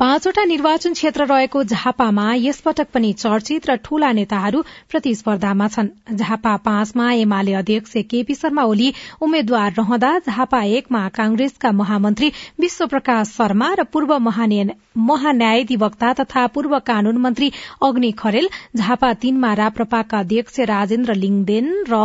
पाँचवटा 0.00 0.44
निर्वाचन 0.44 0.92
क्षेत्र 0.92 1.24
रहेको 1.28 1.62
झापामा 1.62 2.26
यसपटक 2.34 2.86
पनि 2.94 3.12
चर्चित 3.12 3.66
र 3.68 3.74
ठूला 3.84 4.10
नेताहरू 4.12 4.60
प्रतिस्पर्धामा 4.90 5.66
छन्। 5.68 5.88
झापा 6.16 6.54
पाँचमा 6.64 7.12
एमाले 7.14 7.52
अध्यक्ष 7.54 7.92
केपी 8.08 8.34
शर्मा 8.34 8.62
ओली 8.64 8.88
उम्मेद्वार 9.20 9.72
रहँदा 9.78 10.12
झापा 10.24 10.62
एकमा 10.76 11.02
कांग्रेसका 11.16 11.70
महामन्त्री 11.72 12.30
विश्व 12.60 12.86
प्रकाश 12.86 13.34
शर्मा 13.36 13.68
र 13.78 13.82
पूर्व 13.92 14.16
महान्यायाधिवक्ता 14.18 16.12
तथा 16.20 16.46
पूर्व 16.54 16.78
कानून 16.86 17.16
मन्त्री 17.18 17.50
अग्नि 17.82 18.10
खरेल 18.18 18.48
झापा 18.76 19.12
तीनमा 19.20 19.52
राप्रपाका 19.54 20.18
अध्यक्ष 20.18 20.60
राजेन्द्र 20.72 21.14
लिङदेन 21.16 21.68
र 21.92 22.00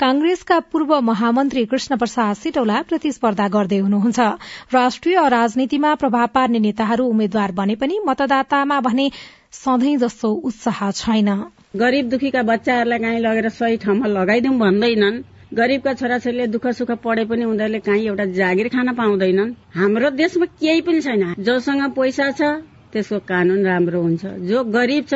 कांग्रेसका 0.00 0.58
पूर्व 0.72 0.98
महामन्त्री 1.02 1.64
कृष्ण 1.66 1.96
प्रसाद 1.96 2.34
सिटौला 2.36 2.82
प्रतिस्पर्धा 2.88 3.48
गर्दै 3.54 3.78
हुनुहुन्छ। 3.78 4.18
राष्ट्रिय 4.74 5.28
राजनीतिमा 5.30 5.94
प्रभाव 5.94 6.26
पार्ने 6.34 6.58
नेताहरू 6.58 7.06
उम्मेद्वार 7.06 7.34
उम्मेद्वार 7.36 7.52
बने 7.52 7.74
पनि 7.76 7.98
मतदातामा 8.06 8.80
भने 8.80 9.10
सधैँ 9.52 9.96
जस्तो 9.98 10.28
उत्साह 10.48 10.90
छैन। 10.92 11.28
गरीब 11.76 12.08
दुखीका 12.08 12.42
बच्चाहरूलाई 12.42 12.98
काहीँ 12.98 13.20
लगेर 13.20 13.48
सही 13.50 13.76
ठाउँमा 13.76 14.06
लगाइदिउँ 14.08 14.56
भन्दैनन्। 14.58 15.22
गरीबका 15.52 15.92
छोराछोरीले 15.94 16.46
दुःख 16.48 16.66
सुख 16.72 16.90
पढे 17.04 17.24
पनि 17.24 17.44
उनीहरूले 17.44 17.80
काहीँ 17.80 18.06
एउटा 18.06 18.24
जागिर 18.32 18.68
खान 18.68 18.88
पाउँदैनन्। 18.96 19.54
हाम्रो 19.76 20.10
देशमा 20.16 20.46
केही 20.60 20.80
पनि 20.80 21.00
छैन। 21.00 21.34
जोसँग 21.38 21.82
पैसा 21.92 22.30
छ 22.32 22.42
त्यसको 22.92 23.18
कानून 23.28 23.60
राम्रो 23.66 24.00
हुन्छ। 24.00 24.24
जो 24.48 24.64
गरीब 24.64 25.04
छ 25.04 25.14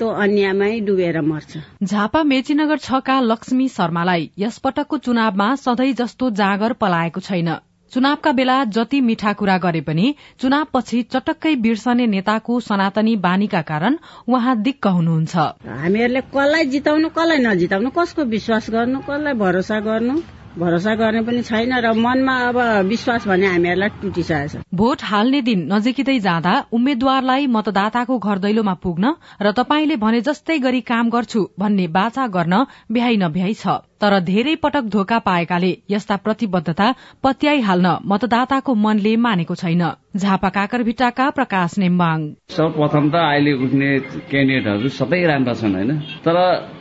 डुबेर 0.00 1.20
मर्छ। 1.20 1.58
झापा 1.84 2.22
मेचीनगर 2.24 2.78
छका 2.78 3.20
लक्ष्मी 3.20 3.66
शर्मालाई 3.68 4.30
यसपटकको 4.38 4.98
चुनावमा 4.98 5.54
सधैँ 5.56 5.92
जस्तो 5.92 6.30
जागर 6.32 6.72
पलाएको 6.80 7.20
छैन। 7.20 7.50
चुनावका 7.92 8.32
बेला 8.32 8.56
जति 8.70 9.00
मिठा 9.02 9.32
कुरा 9.38 9.56
गरे 9.58 9.80
पनि 9.82 10.14
चुनावपछि 10.40 11.02
चटक्कै 11.12 11.54
बिर्सने 11.62 12.06
नेताको 12.06 12.60
सनातनी 12.62 13.16
बानीका 13.20 13.62
कारण 13.70 13.96
उहाँ 14.28 14.56
दिक्क 14.62 14.86
हुनुहुन्छ। 14.88 15.36
हामीहरूले 15.68 16.20
कसलाई 16.30 16.64
जिताउनु 16.74 17.08
कसलाई 17.10 17.38
नजिताउनु 17.46 17.90
कसको 17.96 18.24
विश्वास 18.34 18.70
गर्नु 18.70 18.98
कसलाई 19.08 19.34
भरोसा 19.36 19.80
गर्नु? 19.80 20.14
भरोसा 20.50 20.94
गर्ने 20.94 21.20
पनि 21.22 21.42
छैन 21.42 21.72
र 21.78 21.92
मनमा 21.94 22.34
अब 22.46 22.56
विश्वास 22.86 23.26
भने 23.28 23.46
हामीहरूलाई 23.46 23.88
टुटिसकेको 24.02 24.48
छ। 24.48 24.62
भोट 24.74 25.02
हाल्ने 25.02 25.40
दिन 25.42 25.60
नजिकै 25.72 26.18
जाँदा 26.20 26.54
उम्मेद्वारलाई 26.74 27.46
मतदाताको 27.46 28.18
घर 28.18 28.38
दैलोमा 28.38 28.74
पुग्न 28.82 29.14
र 29.42 29.52
तपाईँले 29.52 29.96
भने 29.98 30.20
जस्तै 30.26 30.58
गरी 30.58 30.80
काम 30.90 31.10
गर्छु 31.10 31.46
भन्ने 31.58 31.86
बाचा 31.94 32.26
गर्न 32.34 32.64
भ्याइ 32.90 33.16
नभ्याइ 33.22 33.54
छ। 33.54 33.78
तर 34.00 34.18
धेरै 34.24 34.54
पटक 34.62 34.84
धोका 34.92 35.18
पाएकाले 35.28 35.70
यस्ता 35.90 36.16
प्रतिबद्धता 36.24 36.86
पत्याइहाल्न 37.24 37.86
मतदाताको 38.10 38.74
मनले 38.74 39.12
मानेको 39.16 39.54
छैन। 39.54 39.82
झापा 40.16 40.48
काकर 40.48 40.82
भिट्टाका 40.82 41.28
प्रकाश 41.30 41.78
नेम्बाङ। 41.78 42.18
सर्वप्रथम 42.50 43.04
त 43.10 43.14
अहिले 43.14 43.52
उठ्ने 43.64 43.88
क्यान्डिडेटहरू 44.30 44.88
सबै 44.90 45.20
राम्रा 45.30 45.54
छन् 45.54 45.74
होइन? 45.76 45.90
तर 46.24 46.36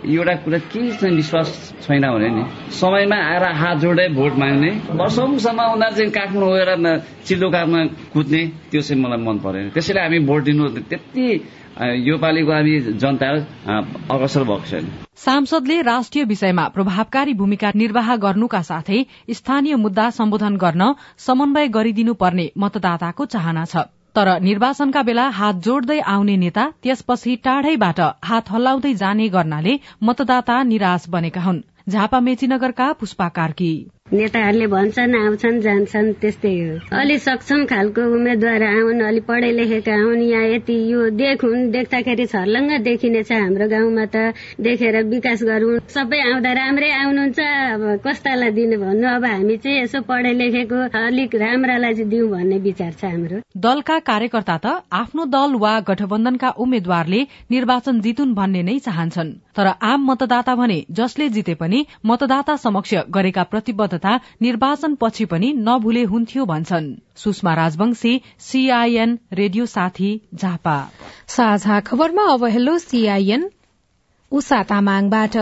एउटा 0.08 0.34
कुरा 0.44 0.60
के 0.72 0.82
चाहिँ 0.96 1.16
विश्वास 1.16 1.50
छैन 1.84 2.04
भने 2.10 2.30
नि 2.36 2.44
समयमा 2.80 3.18
आएर 3.30 3.46
हात 3.62 3.78
जोडे 3.84 4.08
भोट 4.18 4.34
माग्ने 4.42 4.72
वर्षौंसम्म 4.98 5.60
उनीहरू 5.76 5.96
चाहिँ 5.96 6.12
काठमाडौँ 6.18 6.52
गएर 6.56 6.72
चिल्लो 7.28 7.48
काममा 7.52 7.80
कुद्ने 8.16 8.42
त्यो 8.72 8.82
चाहिँ 8.82 9.02
मलाई 9.04 9.22
मन 9.28 9.38
परेन। 9.46 9.70
त्यसैले 9.76 10.02
हामी 10.02 10.20
भोट 10.26 10.42
दिनु 10.48 10.64
त्यति 10.90 11.26
यो 11.80 12.18
पालिको 12.18 12.52
हामी 12.52 12.80
जनता 13.02 13.28
अग्रसर 14.12 14.44
भएको 14.44 14.66
छैन 14.66 14.88
सांसदले 15.16 15.82
राष्ट्रिय 15.82 16.24
विषयमा 16.24 16.68
प्रभावकारी 16.68 17.34
भूमिका 17.34 17.72
निर्वाह 17.76 18.16
गर्नुका 18.16 18.62
साथै 18.62 19.06
स्थानीय 19.34 19.76
मुद्दा 19.76 20.10
सम्बोधन 20.10 20.58
गर्न 20.58 20.94
समन्वय 21.18 21.68
गरिदिनु 21.68 22.14
पर्ने 22.14 22.50
मतदाताको 22.58 23.26
चाहना 23.26 23.66
छ। 23.66 23.86
तर 24.16 24.40
निर्वाचनका 24.42 25.02
बेला 25.02 25.28
हात 25.30 25.56
जोड्दै 25.56 26.00
आउने 26.08 26.36
नेता 26.38 26.66
त्यसपछि 26.84 27.36
टाढैबाट 27.44 28.00
हात 28.24 28.52
हल्लाउँदै 28.52 28.94
जाने 28.94 29.28
गर्नाले 29.30 29.80
मतदाता 30.04 30.64
निराश 30.64 31.06
बनेका 31.10 31.42
हुन्। 31.42 31.62
झापा 31.90 32.20
मेचीनगरका 32.20 32.92
पुष्पा 32.94 33.28
कार्की। 33.30 33.72
नेताहरूले 34.12 34.68
भन्छन् 34.68 35.16
आउँछन् 35.16 35.60
जान्छन् 35.62 36.14
त्यस्तै 36.22 36.54
हो। 36.60 36.98
अलि 36.98 37.18
सक्षम 37.22 37.66
खालको 37.70 38.02
उम्मेद्वार 38.18 38.64
आउन् 38.64 39.02
अलि 39.06 39.20
पढे 39.30 39.52
लेखेका 39.54 39.94
आउन् 39.94 40.22
यहाँ 40.26 40.48
यति 40.50 40.78
यो 40.92 41.10
देखुन् 41.14 41.70
देख्दाखेरि 41.72 42.26
छर्लङ्ग 42.26 42.72
देखिने 42.90 43.22
छ 43.24 43.32
हाम्रो 43.38 43.68
गाउँमा 43.70 44.06
त 44.10 44.34
देखेर 44.58 44.96
विकास 45.14 45.44
गरौँ 45.46 45.78
सबै 45.94 46.20
आउँदा 46.26 46.52
राम्रै 46.58 46.90
आउनुहुन्छ 46.92 47.40
अब 47.40 47.84
कस्तालाई 48.06 48.52
दिनु 48.58 48.78
भन्नु? 48.82 49.08
अब 49.08 49.26
हामी 49.26 49.58
चाहिँ 49.58 49.78
यसो 49.84 50.02
पढे 50.10 50.34
लेखेको 50.42 50.78
अलिक 50.90 51.36
राम्रालाई 51.36 51.94
चाहिँ 51.94 52.10
दिउँ 52.10 52.30
भन्ने 52.34 52.58
विचार 52.66 52.92
छ 52.98 53.06
हाम्रो। 53.14 53.38
दलका 53.58 54.00
कार्यकर्ता 54.10 54.58
त 54.58 54.68
आफ्नो 54.90 55.26
दल 55.30 55.54
वा 55.62 55.74
गठबन्धनका 55.86 56.50
उम्मेद्वारले 56.58 57.22
निर्वाचन 57.54 58.02
जितुन् 58.02 58.34
भन्ने 58.34 58.62
नै 58.64 58.78
चाहन्छन्। 58.90 59.32
तर 59.54 59.68
आम 59.68 60.12
मतदाता 60.12 60.56
भने 60.56 60.80
जसले 60.98 61.30
जिते 61.30 61.54
पनि 61.62 61.86
मतदाता 62.06 62.56
समक्ष 62.66 62.94
गरेका 63.12 63.44
प्रतिबद्ध 63.54 63.99
तथा 64.00 64.20
निर्वाचन 64.42 64.96
पछि 64.96 65.26
पनि 65.26 65.54
नभुले 65.58 66.04
हुन्थ्यो 66.04 66.46
भन्छन्। 66.46 66.94
सुषमा 67.16 67.54
राजवंशी 67.54 68.22
सीआईएन 68.40 69.20
रेडियो 69.34 69.66
साथी 69.66 70.22
झापा। 70.36 70.78
साझा 71.28 71.80
खबरमा 71.80 72.24
अब 72.34 72.46
हेलो 72.46 72.78
सीआईएन 72.78 73.50
उषा 74.32 74.64
तामाङबाट। 74.64 75.38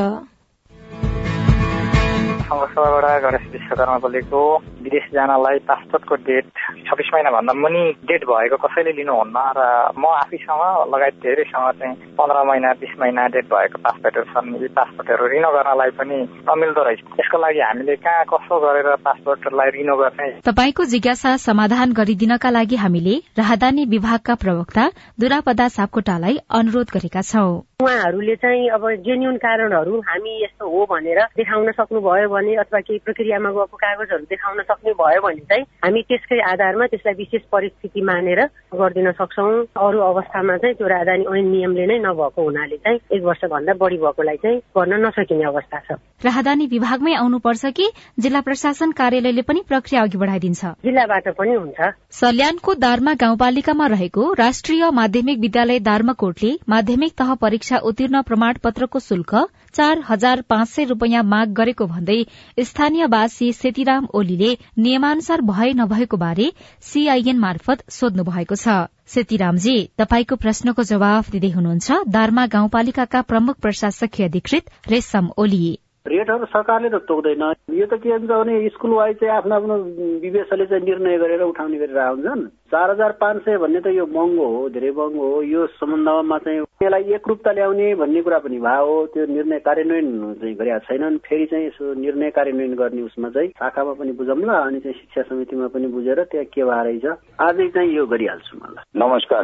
गणेश 3.24 3.48
विश्वकर्मा 3.52 3.98
बोलेको। 3.98 4.41
विदेश 4.88 5.06
जानलाई 5.13 5.60
पासपोर्टको 5.67 6.15
डेट 6.15 6.45
छब्बिस 6.88 7.10
महिनाभन्दा 7.13 7.54
मुनि 7.54 7.84
डेट 8.08 8.23
भएको 8.23 8.58
कसैले 8.63 8.91
लिनुहुन्न 9.00 9.38
र 9.60 9.91
म 10.00 10.06
आफैसँग 10.23 10.63
लगायत 10.95 11.15
धेरैसँग 11.19 11.67
चाहिँ 11.80 11.95
पन्ध्र 12.15 12.43
महिना 12.47 12.71
बिस 12.80 12.93
महिना 13.00 13.28
डेट 13.36 13.45
भएको 13.52 13.78
पासपोर्टहरू 13.84 14.26
छन्। 14.32 14.56
यी 14.63 14.67
पासपोर्टहरू 14.71 15.28
रिनो 15.28 15.50
गर्नलाई 15.52 15.91
पनि 16.00 16.17
नमिल्दो 16.50 16.82
रहेछ। 16.84 17.00
यसको 17.19 17.38
लागि 17.38 17.60
हामीले 17.60 17.95
कहाँ 17.95 18.23
कसो 18.32 18.56
गरेर 18.63 18.95
पासपोर्टलाई 19.04 19.69
रिनो 19.78 19.95
गर्ने? 19.97 20.28
तपाईँको 20.47 20.84
जिज्ञासा 20.86 21.36
समाधान 21.38 21.93
गरिदिनका 21.93 22.50
लागि 22.50 22.76
हामीले 22.76 23.15
राहदानी 23.38 23.86
विभागका 23.86 24.36
प्रवक्ता 24.36 24.84
दुरापदा 25.19 25.67
सापकोटालाई 25.67 26.36
अनुरोध 26.47 26.88
गरेका 26.95 27.21
छौं। 27.21 27.52
उहाँहरूले 27.78 28.36
चाहिँ 28.36 28.69
अब 28.69 28.84
जेन्युन 29.06 29.36
कारणहरू 29.38 30.00
हामी 30.00 30.34
यस्तो 30.43 30.65
हो 30.65 30.86
भनेर 30.89 31.19
देखाउन 31.38 31.71
सक्नुभयो 31.71 32.30
भने 32.30 32.56
अथवा 32.56 32.80
केही 32.80 33.00
प्रक्रियामा 33.06 33.50
गएको 33.50 33.78
कागजहरू 33.78 34.26
देखाउन 34.26 34.62
सक्ने 34.62 34.77
भयो 34.86 35.22
भने 35.22 35.42
चाहिँ 35.50 35.63
हामी 35.84 36.02
त्यसकै 36.02 36.40
आधारमा 36.52 36.86
त्यसलाई 36.88 37.13
विशेष 37.13 37.42
परिस्थिति 37.52 38.02
मानेर 38.02 38.42
गरिदिन 38.74 39.12
सक्छौँ। 39.12 39.52
अरू 39.78 40.00
अवस्थामा 40.02 40.58
चाहिँ 40.58 40.76
त्यो 40.76 40.88
राजधानी 40.88 41.26
ऐन 41.38 41.46
नियमले 41.52 41.86
नै 41.86 41.98
नभएको 42.00 42.44
हुनाले 42.44 42.78
चाहिँ 42.78 43.00
एक 43.12 43.24
वर्षभन्दा 43.24 43.74
बढी 43.74 43.98
भएकोलाई 43.98 44.38
चाहिँ 44.38 44.60
गर्न 44.78 44.94
नसकिने 45.06 45.44
अवस्था 45.44 45.80
छ। 45.80 46.00
राहदानी 46.26 46.66
विभागमै 46.68 47.13
आउनुपर्छ 47.13 47.66
कि 47.78 47.90
जिल्ला 48.20 48.42
प्रशासन 48.42 48.92
कार्यालयले 48.92 49.42
पनि 49.42 49.62
प्रक्रिया 49.68 50.02
अघि 50.02 50.18
बढाइदिन्छ? 50.18 50.66
जिल्लाबाट 50.84 51.28
पनि 51.38 51.54
हुन्छ। 51.54 51.80
सल्यानको 52.12 52.74
दार्मा 52.74 53.13
गाउँपालिकामा 53.13 53.88
रहेको 53.88 54.34
राष्ट्रिय 54.34 54.90
माध्यमिक 54.94 55.40
विद्यालय 55.40 55.80
दार्माकोटले 55.80 56.52
माध्यमिक 56.70 57.13
तह 57.20 57.34
परीक्षा 57.42 57.78
उत्तीर्ण 57.78 58.22
प्रमाण 58.22 58.54
पत्रको 58.63 59.00
शुल्क 59.00 59.36
चार 59.74 60.04
हजार 60.10 60.42
पाँच 60.50 60.68
सय 60.68 60.86
रूपियाँ 60.86 61.24
माग 61.24 61.54
गरेको 61.54 61.86
भन्दै 61.86 62.20
स्थानीयवासी 62.60 63.52
सेतीराम 63.54 64.08
ओलीले 64.14 64.52
नियमानुसार 64.78 65.42
भए 65.42 65.74
नभएको 65.74 66.18
बारे 66.18 66.52
सीआईएन 66.82 67.40
मार्फत 67.40 67.90
सोध्नु 67.90 68.24
भएको 68.24 68.56
छ। 68.56 68.88
सेतीरामजी 69.08 69.76
तपाईँको 69.98 70.36
प्रश्नको 70.36 70.84
जवाफ 70.84 71.32
दिँदै 71.32 71.50
हुनुहुन्छ। 71.50 71.92
दार्मा 72.08 72.46
गाउँपालिकाका 72.46 73.22
प्रमुख 73.22 73.60
प्रशासकीय 73.62 74.28
अधिकृत 74.28 74.72
रेशम 74.92 75.30
ओली। 75.38 75.80
रेटहरू 76.08 76.46
सरकारले 76.46 76.90
त 76.90 77.04
तोक्दैन। 77.04 77.44
यो 77.76 77.86
त 77.86 78.00
के 78.00 78.10
हुन्छ 78.10 78.32
भने 78.32 78.70
स्कुल 78.70 78.92
वाइज 78.92 79.16
चाहिँ 79.16 79.34
आफ्नो 79.38 79.56
आफ्नो 79.56 79.76
विवेशले 80.24 80.66
चाहिँ 80.66 80.84
निर्णय 80.84 81.18
गरेर 81.18 81.42
उठाउने 81.42 81.78
गरेर 81.78 82.00
हुन्छन्। 82.00 82.48
चार 82.72 82.92
हजार 82.92 83.12
पाँच 83.12 83.38
सय 83.42 83.58
भन्ने 83.58 83.80
त 83.80 83.88
यो 83.96 84.06
महँगो 84.06 84.46
हो 84.46 84.70
धेरै 84.70 84.92
महँगो 84.92 85.28
हो। 85.34 85.42
यो 85.42 85.66
सम्बन्धमा 85.80 86.38
चाहिँ 86.38 86.60
यसलाई 86.84 87.04
एकरूपता 87.16 87.52
ल्याउने 87.52 87.96
भन्ने 87.96 88.22
कुरा 88.22 88.40
पनि 88.44 88.60
भयो 88.60 88.86
हो। 88.86 89.06
त्यो 89.14 89.26
निर्णय 89.26 89.60
कार्यान्वयन 89.60 90.34
चाहिँ 90.42 90.56
गरेका 90.56 90.80
छैनन्। 90.80 91.18
फेरि 91.18 91.46
चाहिँ 91.46 91.66
यसो 91.68 91.94
निर्णय 91.96 92.30
कार्यान्वयन 92.30 92.74
गर्ने 92.76 93.02
उसमा 93.02 93.30
चाहिँ 93.30 93.50
शाखामा 93.50 93.94
पनि 93.94 94.12
बुझौँला 94.12 94.54
अनि 94.54 94.80
चाहिँ 94.80 94.98
शिक्षा 95.00 95.22
समितिमा 95.22 95.68
पनि 95.68 95.88
बुझेर 95.88 96.24
त्यहाँ 96.24 96.46
के 96.46 96.64
भएर 96.64 96.88
छ 97.00 97.16
आजै 97.40 97.68
चाहिँ 97.68 97.96
यो 97.96 98.06
गरिहाल्छु 98.06 98.58
मलाई। 98.58 98.84
नमस्कार। 99.00 99.44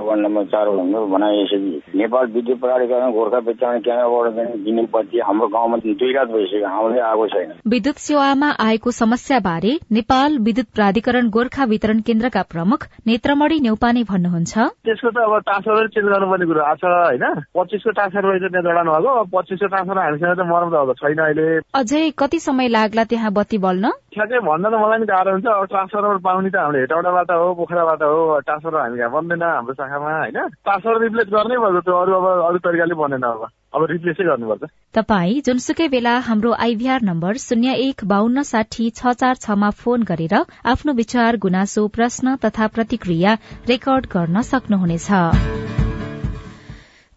वार्ड 0.00 0.20
नम्बर 0.20 0.44
चार 0.44 0.68
भन्नु 0.70 1.06
भनाइ 1.06 1.42
यसरी 1.42 1.82
नेपाल 1.94 2.26
विद्युत 2.26 2.60
प्राधिकरण 2.60 3.12
गोर्खा 3.12 3.38
वितरण 3.38 3.78
केन्द्रबाट 3.80 4.56
दिने 4.64 4.82
बत्ती 4.94 5.18
हाम्रो 5.20 5.48
गाउँमा 5.48 5.76
दुई 5.76 6.12
रात 6.12 6.28
भइसक्यो। 6.28 6.66
आएको 7.00 7.26
छैन। 7.28 7.52
विद्युत 7.68 7.96
सेवामा 7.96 8.50
आएको 8.60 8.90
समस्या 8.90 9.38
बारे 9.38 9.78
नेपाल 9.92 10.38
विद्युत 10.38 10.66
प्राधिकरण 10.74 11.08
गोर्खा 11.10 11.64
वितरण 11.64 11.98
केन्द्रका 12.06 12.42
प्रमुख 12.52 12.80
नेत्रमणि 13.06 13.58
नेउपाने 13.60 14.02
भन्नुहुन्छ। 14.10 14.54
त्यसको 14.86 15.10
त 15.10 15.18
अब 15.18 15.34
ट्रान्सफर 15.46 15.86
चेन्ज 15.94 16.08
गर्नुपर्ने 16.08 16.46
कुरो। 16.46 16.60
आएको 16.60 16.80
छ 16.80 16.84
होइन 16.84 17.24
पच्चिसको 17.56 17.90
ट्रान्सफर 17.90 18.38
त्यहाँ 18.38 18.62
जडानु 18.62 18.90
भएको। 18.90 19.12
पच्चिसको 19.34 19.66
ट्रान्सफर 19.66 19.98
हामीसँग 19.98 20.34
त 20.38 20.42
मरम 20.50 20.68
त 20.70 20.96
छैन 21.00 21.18
अहिले। 21.18 21.46
अझै 21.74 22.02
कति 22.18 22.38
समय 22.40 22.68
लाग्ला 22.68 23.04
त्यहाँ 23.10 23.32
बत्ती 23.32 23.58
बल्न? 23.58 23.84
ठ्याक्कै 24.14 24.40
भन्न 24.48 24.64
त 24.70 24.74
मलाई 24.82 24.98
नि 24.98 25.06
गाह्रो 25.12 25.30
हुन्छ। 25.30 25.46
अब 25.46 25.64
ट्रान्सफर 25.72 26.18
पाउने 26.24 26.50
त 26.50 26.56
हामीले 26.56 26.80
हेटौडाबाट 26.80 27.30
हो 27.30 27.54
पोखराबाट 27.54 28.02
हो 28.02 28.40
ट्रान्सफर 28.46 28.74
हामी 28.80 28.98
बन्दैन 29.16 29.42
हाम्रो 29.42 29.74
शाखामा 29.74 30.10
होइन। 30.18 30.38
ट्रान्सफर 30.64 31.00
रिप्लेस 31.02 31.28
गर्नै 31.32 31.56
पर्छ 31.62 31.84
त्यो 31.84 31.94
अरू 32.02 32.12
अब 32.14 32.26
अरू 32.48 32.58
तरिकाले 32.64 32.94
बनेन 32.94 33.22
अब। 33.22 33.48
अब 33.72 33.84
रिप्लेसै 33.90 34.24
गर्नुपर्छ। 34.24 34.68
तपाई 34.94 35.40
जुनसुकै 35.46 35.86
बेला 35.90 36.14
हाम्रो 36.28 36.52
आइभीआर 36.64 37.06
नम्बर 37.08 37.36
शून्य 37.42 37.74
एक 37.82 38.04
बान्न 38.12 38.42
साठी 38.48 38.86
छ 38.92 39.12
चार 39.20 39.36
छमा 39.44 39.70
फोन 39.80 40.02
गरेर 40.08 40.34
आफ्नो 40.72 40.92
विचार 41.00 41.36
गुनासो 41.44 41.86
प्रश्न 41.96 42.34
तथा 42.44 42.66
प्रतिक्रिया 42.76 43.36
रेकर्ड 43.68 44.10
गर्न 44.14 44.42
सक्नुहुनेछ। 44.50 45.08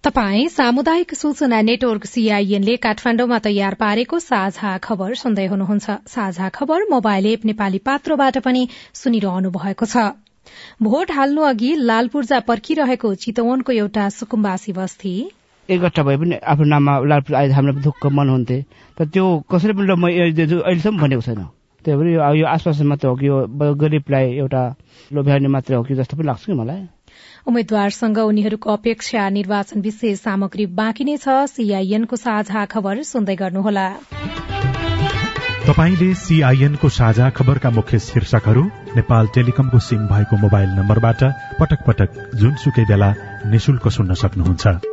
तपाई 0.04 0.48
सामुदायिक 0.54 1.13
सूचना 1.16 1.60
नेटवर्क 1.66 2.06
सीआईएनले 2.06 2.76
काठमाण्डुमा 2.86 3.38
तयार 3.44 3.74
पारेको 3.82 4.20
साझा 4.22 4.78
खबर 4.84 5.13
सुन्दै 5.20 5.46
हुनुहुन्छ। 5.52 6.00
साझा 6.13 6.50
खबर 6.56 6.89
मोबाइल 6.89 7.26
एप 7.28 7.46
नेपाली 7.46 7.80
पात्रोबाट 7.88 8.38
पनि 8.46 8.68
सुनिरहनु 9.02 9.50
भएको 9.60 9.86
छ। 9.86 10.10
भोट 10.84 11.12
हाल्नु 11.12 11.42
अघि 11.50 11.76
लाल 11.89 12.08
पूर्जा 12.13 12.39
पर्खिरहेको 12.50 13.13
चितवनको 13.24 13.72
एउटा 13.74 14.10
सुकुम्बासी 14.16 14.74
बस्ती 14.74 15.13
एक 15.69 15.82
घट्टा 15.82 16.04
भए 16.04 16.17
पनि 16.17 16.36
आफ्नो 16.43 16.65
नाममा 16.65 16.93
लालपुर 17.08 17.36
आए 17.36 17.49
हामीलाई 17.52 17.82
दुःख 17.84 18.06
मन 18.12 18.30
हुन्थे। 18.30 18.58
तर 18.97 19.06
त्यो 19.08 19.26
कसैले 19.52 19.73
पनि 19.73 19.95
म 19.95 20.08
अहिलेसम्म 20.08 20.97
भनेको 20.99 21.21
छैन। 21.21 21.43
त्यही 21.86 21.97
भएर 21.97 22.36
यो 22.39 22.45
आश्वासन 22.47 22.88
मात्र 22.88 23.08
हो 23.08 23.15
कि 23.15 23.28
यो 23.28 23.38
गरिबलाई 23.76 24.26
एउटा 24.39 24.63
लोभ्याउने 25.13 25.47
मात्रै 25.47 25.76
हो 25.76 25.84
कि 25.84 25.95
जस्तो 25.95 26.17
पनि 26.17 26.28
लाग्छ 26.28 26.45
कि 26.45 26.54
मलाई। 26.54 26.82
उम्मेद्वारसँग 27.47 28.17
उनीहरूको 28.17 28.71
अपेक्षा 28.71 29.30
निर्वाचन 29.30 29.82
विशेष 29.82 30.19
सामग्री 30.19 30.65
बाँकी 30.80 31.04
नै 31.04 31.17
छ। 31.17 31.47
सीआईएनको 31.47 32.15
साझा 32.15 32.65
खबर 32.71 33.04
सुन्दै 33.04 33.36
गर्नुहोला। 33.36 33.88
तपाईँले 35.67 36.13
सीआईएनको 36.13 36.89
साझा 36.89 37.30
खबरका 37.36 37.69
मुख्य 37.71 37.99
शीर्षकहरू 37.99 38.63
नेपाल 38.95 39.28
टेलिकमको 39.36 39.80
सिम 39.80 40.08
भएको 40.08 40.36
मोबाइल 40.39 40.69
नम्बरबाट 40.80 41.23
पटक 41.60 41.80
पटक 41.88 42.10
जुनसुकै 42.36 42.86
बेला 42.86 43.13
निशुल्क 43.47 43.88
सुन्न 43.88 44.13
सक्नुहुन्छ। 44.23 44.92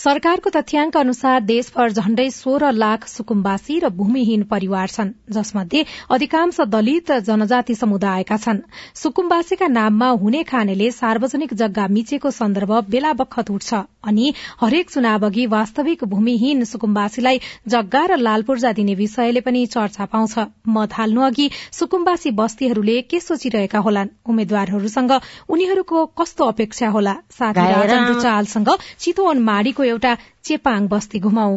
सरकारको 0.00 0.50
तथ्याङ्क 0.52 0.96
अनुसार 0.96 1.40
देशभर 1.44 1.90
झण्डै 1.92 2.24
सोह्र 2.34 2.68
लाख 2.74 3.02
सुकुम्बासी 3.08 3.74
र 3.80 3.88
भूमिहीन 3.96 4.42
परिवार 4.52 4.92
छन् 4.92 5.10
जसमध्ये 5.36 5.82
अधिकांश 6.16 6.60
दलित 6.74 7.12
जनजाति 7.26 7.74
समुदायका 7.74 8.36
छन्। 8.36 8.60
सुकुम्बासीका 8.96 9.68
नाममा 9.68 10.08
हुने 10.22 10.42
खानेले 10.50 10.90
सार्वजनिक 10.92 11.52
जग्गा 11.54 11.86
मिचेको 11.96 12.30
सन्दर्भ 12.30 12.72
बेला 12.88 13.12
बखत 13.18 13.50
उठ्छ 13.50 13.80
अनि 14.10 14.32
हरेक 14.60 14.90
चुनाव 14.90 15.26
अघि 15.26 15.44
वास्तविक 15.46 16.04
भूमिहीन 16.14 16.64
सुकुम्बासीलाई 16.64 17.40
जग्गा 17.68 18.04
र 18.06 18.16
लाल 18.18 18.42
पूर्जा 18.48 18.72
दिने 18.72 18.94
विषयले 19.02 19.44
पनि 19.44 19.66
चर्चा 19.66 20.04
पाउँछ। 20.06 20.46
मत 20.70 20.96
हाल्नु 20.96 21.26
अघि 21.28 21.50
सुकुम्बासी 21.72 22.30
बस्तीहरूले 22.40 22.96
के 23.04 23.20
सोचिरहेका 23.20 23.78
होलान्? 23.80 24.14
उम्मेद्वारहरूसँग 24.24 25.12
उनीहरूको 25.50 26.06
कस्तो 26.16 26.44
अपेक्षा 26.46 26.88
होला? 26.88 27.14
साथी 27.38 27.68
राजन 27.68 28.08
रुचालसँग 28.08 28.74
चितवन 28.98 29.38
माडीको 29.44 29.88
एउटा 29.90 30.12
चेपाङ 30.44 30.80
बस्ती 30.92 31.18
घुमाउ 31.20 31.52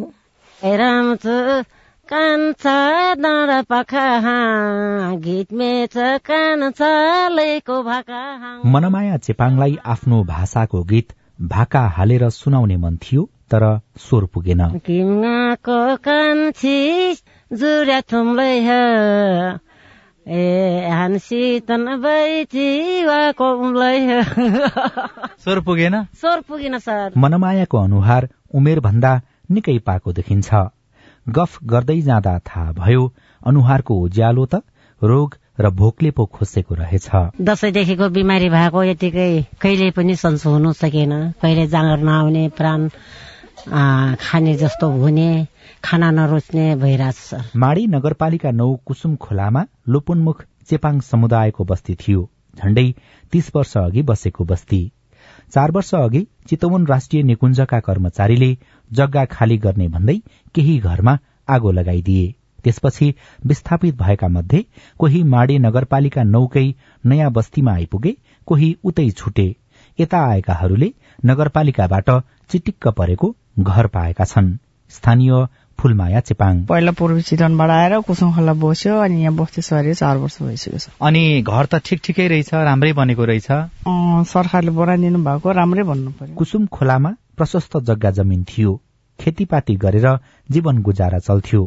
कान्छा 2.09 2.77
डाँडा 3.15 3.59
पाखा 3.71 4.05
गीत 5.25 5.53
मेच 5.53 5.95
कान 6.27 6.61
चालेको 6.71 7.75
भाका 7.83 8.21
मनमाया 8.73 9.17
चेपाङलाई 9.25 9.73
आफ्नो 9.85 10.17
भाषाको 10.23 10.79
गीत 10.91 11.07
भाका 11.53 11.83
हालेर 11.95 12.23
सुनाउने 12.29 12.77
मन 12.77 12.97
थियो 13.03 13.23
तर 13.51 13.63
स्वर 13.97 14.23
पुगेन। 14.33 14.61
किङ्गाको 14.87 15.79
कान्छी 16.07 16.77
जुर्या 17.51 17.99
थुम्लै 18.11 18.55
ए 20.27 20.43
स्वर 25.39 25.59
पुगेन 25.59 26.03
स्वर 26.15 26.41
पुगेन 26.41 26.77
सर 26.79 27.11
मनमायाको 27.17 27.77
अनुहार 27.77 28.27
उमेर 28.53 28.79
भन्दा 28.79 29.13
निकै 29.51 29.77
पाको 29.79 30.13
देखिन्छ 30.13 30.61
गफ 31.27 31.57
गर्दै 31.65 31.99
जाँदा 32.01 32.37
थाहा 32.39 32.71
भयो 32.71 33.03
अनुहारको 33.45 33.99
उज्यालो 34.01 34.45
त 34.45 34.61
रोग 35.01 35.35
र 35.59 35.69
भोकले 35.71 36.11
पो 36.11 36.25
खोसेको 36.25 36.75
रहेछ 36.75 37.09
दसैँदेखिको 37.41 38.09
बिमारी 38.09 38.49
भएको 38.49 38.83
यतिकै 38.83 39.29
कहिले 39.61 39.89
पनि 39.91 40.15
सन्चो 40.15 40.49
हुनु 40.49 40.73
सकेन 40.73 41.13
कहिले 41.41 41.67
जाँगर 41.67 41.99
नआउने 42.03 42.47
प्राण 42.57 42.87
खाने 44.19 44.55
जस्तो 44.55 44.89
हुने 44.91 45.29
खाना 45.83 46.09
नरोच्ने 46.11 46.75
भइरहेछ 46.75 47.15
सर 47.15 47.43
माडी 47.55 47.85
नगरपालिका 47.87 48.51
नौ 48.51 48.73
कुसुम 48.85 49.15
खोलामा 49.15 49.65
लोपोन्मुख 49.87 50.43
चेपाङ 50.69 50.99
समुदायको 51.01 51.63
बस्ती 51.63 51.95
थियो। 51.95 52.29
झण्डै 52.57 52.87
तीस 53.31 53.51
वर्ष 53.55 53.77
अघि 53.77 54.01
बसेको 54.01 54.43
बस्ती। 54.43 54.81
चार 55.53 55.71
वर्ष 55.71 55.93
अघि 55.95 56.21
चितवन 56.47 56.85
राष्ट्रिय 56.85 57.23
निकुञ्जका 57.23 57.79
कर्मचारीले 57.79 58.51
जग्गा 58.91 59.25
खाली 59.25 59.57
गर्ने 59.57 59.87
भन्दै 59.87 60.17
केही 60.55 60.77
घरमा 60.79 61.17
आगो 61.49 61.71
लगाइदिए। 61.71 62.33
त्यसपछि 62.63 63.13
विस्थापित 63.45 63.95
भएका 63.95 64.27
मध्ये 64.27 64.65
कोही 64.99 65.23
माडे 65.23 65.57
नगरपालिका 65.57 66.23
नौकै 66.23 66.67
नयाँ 67.05 67.31
बस्तीमा 67.31 67.73
आइपुगे 67.73 68.15
कोही 68.47 68.75
उतै 68.83 69.09
छुटे। 69.09 69.47
यता 69.99 70.19
आएकाहरूले 70.27 70.93
नगरपालिकाबाट 71.25 72.09
चिटिक्क 72.49 72.87
परेको 72.97 73.35
घर 73.59 73.87
पाएका 73.87 74.25
छन्। 74.25 74.57
स्थानीय 74.91 75.31
फुलमाया 75.83 76.19
चेपाङ? 76.23 76.63
पहिला 76.71 76.91
पूर्वी 76.95 77.21
चितवनबाट 77.27 77.69
आएर 77.69 77.99
खोला 78.07 78.53
बस्यो 78.55 78.93
अनि 79.03 79.21
यहाँ 79.21 79.35
बस्ती 79.35 79.61
सरे 79.61 79.93
चार 79.93 80.17
वर्ष 80.17 80.37
भइसक्यो 80.41 80.79
छ। 80.79 80.89
अनि 81.03 81.23
घर 81.43 81.65
त 81.65 81.83
ठिक 81.83 81.99
ठिकै 82.05 82.27
रहेछ 82.31 82.53
राम्रै 82.63 82.93
बनेको 82.95 83.23
रहेछ? 83.27 83.49
सरकारले 84.31 84.71
बनाइदिनु 84.71 85.19
भएको 85.27 85.51
राम्रै 85.59 85.83
भन्नु 85.83 86.11
पर्यो। 86.15 86.35
कुसुम 86.39 86.65
खोलामा 86.71 87.11
प्रशस्त 87.37 87.77
जग्गा 87.89 88.11
जमिन 88.17 88.43
थियो। 88.49 88.79
खेतीपाती 89.19 89.75
गरेर 89.83 90.07
जीवन 90.49 90.81
गुजारा 90.81 91.19
चल्थ्यो। 91.19 91.61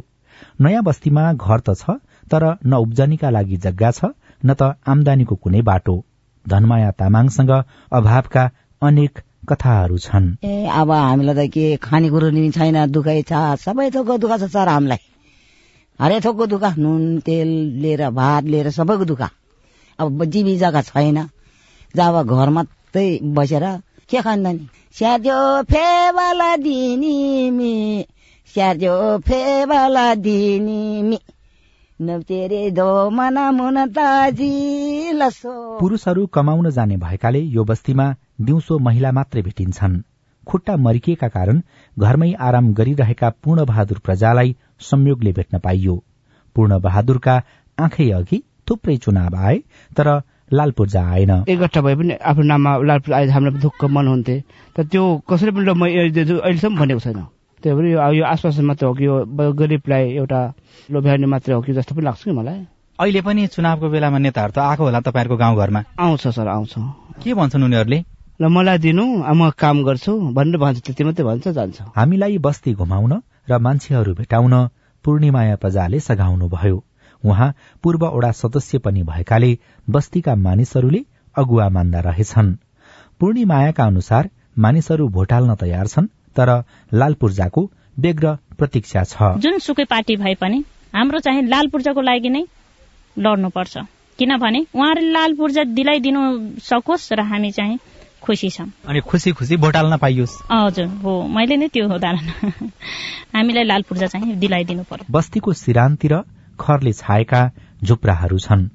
नयाँ 0.61 0.83
बस्तीमा 0.83 1.23
घर 1.35 1.61
त 1.61 1.77
छ 1.77 2.01
तर 2.33 2.45
न 2.67 2.81
उब्जनीका 2.85 3.31
लागि 3.31 3.57
जग्गा 3.65 3.91
छ 3.91 4.11
न 4.43 4.55
त 4.55 4.75
आमदानीको 4.87 5.35
कुनै 5.45 5.63
बाटो। 5.69 5.97
धनमाया 6.45 6.91
तामाङसँग 7.01 7.53
अभावका 7.93 8.45
अनेक 8.83 9.26
कथाहरू 9.49 9.99
छन्। 9.99 10.27
ए 10.45 10.67
अब 10.73 10.91
हामीलाई 10.91 11.35
त 11.39 11.51
के 11.51 11.67
खानेकुरो 11.79 12.29
नि 12.31 12.51
छैन 12.51 12.79
दुखै 12.91 13.21
छ 13.23 13.33
सबै 13.65 13.91
थोकको 13.95 14.19
दुःख 14.19 14.33
छ 14.41 14.51
सर 14.53 14.69
हामीलाई। 14.69 15.01
हरेक 16.01 16.25
थोकको 16.25 16.47
दुःख 16.47 16.79
नुन 16.79 17.03
तेल 17.27 17.49
लिएर 17.83 18.03
भात 18.11 18.45
लिएर 18.45 18.71
सबैको 18.71 19.05
दुःख। 19.05 19.23
अब 19.99 20.25
जीवी 20.25 20.57
जग्गा 20.57 20.83
छैन। 20.83 21.19
जब 21.95 22.15
घर 22.29 22.49
मात्रै 22.51 23.09
बसेर 23.37 23.65
के 24.11 24.21
खान्छ 24.21 24.47
नि? 24.47 24.69
स्याद्यो 24.97 25.41
फेवाला 25.71 26.51
दिनी 26.57 28.05
स्याद्यो 28.55 28.97
फेवाला 29.19 30.15
दिनी 30.15 31.19
पुरूषहरू 35.81 36.27
कमाउन 36.27 36.71
जाने 36.71 36.97
भएकाले 36.97 37.41
यो 37.41 37.65
बस्तीमा 37.65 38.15
दिउँसो 38.41 38.79
महिला 38.79 39.13
मात्रै 39.13 39.43
भेटिन्छन्। 39.43 40.03
खुट्टा 40.47 40.77
मरिकिएका 40.77 41.29
कारण 41.29 41.63
घरमै 41.99 42.33
आराम 42.33 42.73
गरिरहेका 42.73 43.31
पूर्ण 43.31 43.65
बहादुर 43.65 43.99
प्रजालाई 43.99 44.57
संयोगले 44.81 45.33
भेट्न 45.33 45.59
पाइयो। 45.59 46.05
पूर्ण 46.57 46.79
बहादुरका 46.81 47.43
आँखै 47.79 48.11
अघि 48.11 48.43
थुप्रै 48.71 48.97
चुनाव 48.97 49.37
आए 49.37 49.57
तर 49.97 50.21
लाल 50.53 50.71
पूर्जा 50.71 51.03
आएन। 51.03 51.45
एकट्ठा 51.49 51.81
भए 51.81 51.95
पनि 51.97 52.15
आफ्नो 52.15 52.45
नाममा 52.45 52.77
लाल 52.77 52.99
पूर्जा 52.99 53.17
आए 53.17 53.27
हामीलाई 53.27 53.61
ढुक्क 53.61 53.85
मन 53.85 54.07
हुन्थे। 54.09 54.45
तर 54.77 54.85
त्यो 54.85 55.23
कसैले 55.31 55.53
पनि 55.53 55.97
अहिलेसम्म 55.97 56.77
भनेको 56.77 57.01
छैन। 57.01 57.25
त्यही 57.67 57.77
भएर 57.77 58.15
यो 58.15 58.25
आश्वासन 58.25 58.65
मात्र 58.65 58.87
हो 58.87 58.95
कि 58.95 59.05
यो 59.07 59.53
गरिबलाई 59.59 60.11
एउटा 60.15 60.41
लोभ्याउने 60.91 61.27
मात्रै 61.27 61.55
हो 61.55 61.61
कि 61.67 61.73
जस्तो 61.75 61.95
पनि 61.95 62.05
लाग्छ 62.05 62.23
कि 62.23 62.31
मलाई? 62.31 62.59
अहिले 62.99 63.21
पनि 63.27 63.47
चुनावको 63.51 63.89
बेलामा 63.91 64.19
नेताहरू 64.23 64.53
त 64.55 64.59
आएको 64.63 64.83
होला 64.87 65.01
तपाईँहरूको 65.03 65.37
गाउँघरमा 65.37 65.81
आउँछ 65.99 66.27
सर 66.31 66.49
आउँछ। 66.49 66.75
के 67.23 67.35
भन्छन् 67.35 67.65
उनीहरूले? 67.67 67.99
ल 68.41 68.45
मलाई 68.47 68.79
दिनु 68.79 69.05
म 69.35 69.51
काम 69.59 69.83
गर्छु 69.83 70.13
भनेर 70.31 70.57
भन्छ 70.63 70.79
त्यति 70.87 71.05
मात्रै 71.05 71.25
भन्छ 71.27 71.49
जान्छ। 71.59 71.79
हामीलाई 71.97 72.39
बस्ती 72.39 72.73
घुमाउन 72.79 73.13
र 73.51 73.59
मान्छेहरू 73.59 74.15
भेटाउन 74.15 74.55
पूर्णिमाया 75.05 75.57
प्रजाले 75.59 76.01
सघाउनु 76.01 76.47
भयो 76.49 76.79
उहाँ 77.25 77.55
पूर्व 77.83 78.03
ओडा 78.07 78.31
सदस्य 78.43 78.79
पनि 78.79 79.03
भएकाले 79.03 79.51
बस्तीका 79.91 80.35
मानिसहरूले 80.47 81.01
अगुवा 81.37 81.69
मान्दा 81.77 82.01
रहेछन्। 82.07 82.55
पूर्णिमायाका 83.21 83.85
अनुसार 83.85 84.31
मानिसहरू 84.59 85.09
भोट 85.09 85.33
हाल्न 85.33 85.55
तयार 85.63 85.87
छन् 85.89 86.07
तर 86.37 86.51
लाल 86.93 87.15
पूर्जाको 87.21 87.71
व्यग्र 87.99 88.37
प्रतीक्षा 88.59 89.03
छ। 89.05 89.37
जुन 89.41 89.59
सुकै 89.59 89.85
पार्टी 89.85 90.17
भए 90.17 90.35
पनि 90.41 90.65
हाम्रो 90.95 91.19
चाहिँ 91.21 91.43
लाल 91.49 91.69
पूर्जाको 91.69 92.01
लागि 92.01 92.29
नै 92.29 92.45
लड्नुपर्छ। 93.17 93.77
किनभने 94.19 94.61
उहाँहरूले 94.75 95.13
लाल 95.13 95.35
पूर्जा 95.35 95.63
दिलाइदिनु 95.77 96.21
सकोस् 96.61 97.13
र 97.13 97.21
हामी 97.23 97.51
चाहिँ 97.53 97.79
खुसी 98.23 98.49
छौँ। 98.51 98.67
अनि 98.89 99.01
खुसी 99.01 99.33
खुसी 99.33 99.57
भोट 99.57 99.77
हाल्न 99.77 99.97
पाइयोस्। 99.97 100.35
हजुर 100.53 100.87
हो 101.03 101.13
मैले 101.29 101.57
नै 101.57 101.69
त्यो 101.69 101.85
उदाहरण 101.89 102.29
हामीलाई 103.35 103.65
लाल 103.65 103.83
पूर्जा 103.89 104.07
चाहिँ 104.07 104.37
दिलाइदिनु 104.37 104.83
पर्यो। 104.91 105.07
बस्तीको 105.11 105.53
सिरानतिर 105.53 106.15
खरले 106.59 106.93
छाएका 106.93 107.41
झुप्राहरू 107.85 108.39
छन्। 108.39 108.69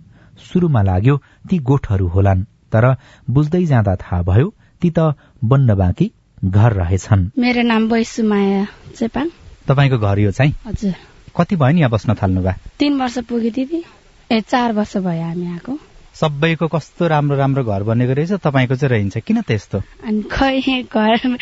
सुरुमा 0.46 0.82
लाग्यो 0.82 1.16
ती 1.50 1.58
गोठहरू 1.60 2.08
होलान् 2.08 2.46
तर 2.72 2.86
बुझ्दै 3.30 3.66
जाँदा 3.66 3.96
थाहा 3.96 4.22
भयो 4.24 4.48
ती 4.82 4.90
त 4.90 5.14
बन्न 5.44 5.76
बाँकी 5.76 6.12
घर 6.42 6.74
रहेछन्। 6.74 7.30
मेरो 7.40 7.62
नाम 7.62 7.90
बैसुमाया 7.90 8.66
चेपाङ 8.98 9.28
तपाईँको 9.68 9.98
घर 9.98 10.20
यो 10.20 10.32
चाहिँ? 10.32 10.54
हजुर। 10.68 10.94
कति 11.38 11.56
भयो 11.56 11.74
नि 11.74 11.80
यहाँ 11.80 11.92
बस्न 11.92 12.14
थाल्नु 12.18 12.42
भयो 12.42 12.70
तीन 12.80 13.00
वर्ष 13.00 13.18
पुगे 13.30 13.50
दिदी। 13.52 13.84
ए 14.32 14.42
चार 14.42 14.72
वर्ष 14.74 14.98
भयो 14.98 15.22
हामी 15.22 15.48
आएको 15.54 15.78
सबैको 16.12 16.68
कस्तो 16.68 17.08
राम्रो 17.08 17.36
राम्रो 17.38 17.64
घर 17.64 17.84
बनेको 17.84 18.14
रहेछ 18.14 18.32
तपाईँको 18.44 18.76
चाहिँ 18.76 18.90
रहन्छ। 18.90 19.18
किन 19.22 19.42
त्यस्तो? 19.48 19.80
अनि 20.04 20.22
खै 20.32 20.84
घर 20.84 21.38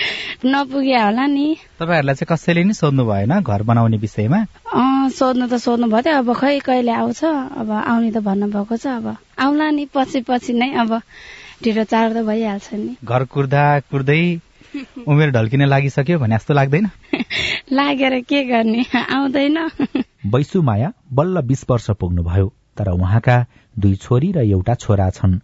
नपुगे 0.46 0.98
होला 1.00 1.26
नि। 1.26 1.48
तपाईँहरूलाई 1.80 2.16
चाहिँ 2.16 2.30
कसैले 2.30 2.64
नि 2.64 2.74
सोध्नु 2.74 3.04
भएन 3.06 3.40
घर 3.40 3.64
बनाउने 3.64 3.98
विषयमा? 3.98 4.40
सोध्नु 5.10 5.48
त 5.48 5.58
सोध्नु 5.58 5.88
भयो 5.90 6.02
थियो 6.06 6.18
अब 6.22 6.30
खै 6.38 6.60
कहिले 6.60 6.92
आउँछ? 6.92 7.24
अब 7.56 7.72
आउने 7.72 8.12
त 8.12 8.18
भन्नुभएको 8.20 8.78
छ। 8.78 8.88
अब 9.00 9.16
आउला 9.40 9.68
नि 9.74 9.86
पछि 9.90 10.22
पछि 10.28 10.54
नै 10.54 10.70
अब 10.76 11.02
ढिलो 11.64 11.84
चाँडो 11.84 12.22
त 12.22 12.26
भइहाल्छ 12.30 12.70
नि। 12.74 12.96
घर 13.04 13.24
कुर्दा 13.26 13.64
कुर्दै 13.90 14.22
उमेर 15.08 15.32
ढल्किन 15.32 15.66
लागिसक्यो 15.66 16.20
भने 16.20 16.36
जस्तो 16.36 16.54
लाग्दैन। 16.54 16.90
लागेर 17.72 18.20
के 18.20 18.44
गर्ने? 18.44 18.86
आउँदैन। 19.10 19.58
बैसु 20.26 20.62
माया 20.62 20.92
बल्ल 21.14 21.42
बीस 21.42 21.66
वर्ष 21.70 21.90
पुग्नुभयो 21.92 22.54
तर 22.78 22.90
उहाँका 22.90 23.46
दुई 23.80 23.96
छोरी 23.96 24.32
र 24.32 24.40
एउटा 24.40 24.76
छोरा 24.76 25.10
छन्। 25.10 25.40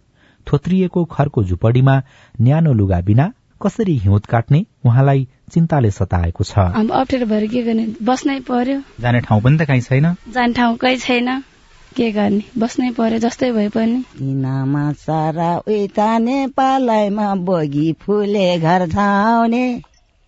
थोत्रिएको 0.46 1.04
खरको 1.04 1.44
झुपडीमा 1.44 2.02
न्यानो 2.40 2.72
लुगा 2.72 3.00
बिना 3.00 3.32
कसरी 3.62 3.96
हिउँद 3.98 4.26
काट्ने 4.26 4.64
उहाँलाई 4.84 5.28
चिन्ताले 5.52 5.90
सताएको 5.90 6.44
छ। 6.44 6.58
अप्ठ्यारो 6.58 7.26
भएर 7.26 7.46
के 7.46 7.62
गर्ने? 7.62 7.86
बस्नै 8.02 8.40
पर्यो। 8.40 8.80
जाने 9.00 9.20
ठाउँ 9.20 9.42
पनि 9.42 9.58
त 9.58 9.68
कहीँ 9.68 9.80
छैन। 9.80 10.14
जाने 10.30 10.52
ठाउँ 10.52 10.76
कहीँ 10.76 10.96
छैन। 10.96 11.42
के 11.96 12.10
गर्ने? 12.12 12.42
बस्नै 12.58 12.90
पर्यो 12.98 13.18
जस्तै 13.18 13.50
भए 13.52 13.68
पनि। 13.74 13.98
किनामा 14.18 14.84
सारा 15.00 15.50
उता 15.74 16.08
नेपालैमा 16.18 17.28
बगी 17.46 17.92
फुले 18.02 18.48
घर 18.58 18.86
छाउने 18.90 19.64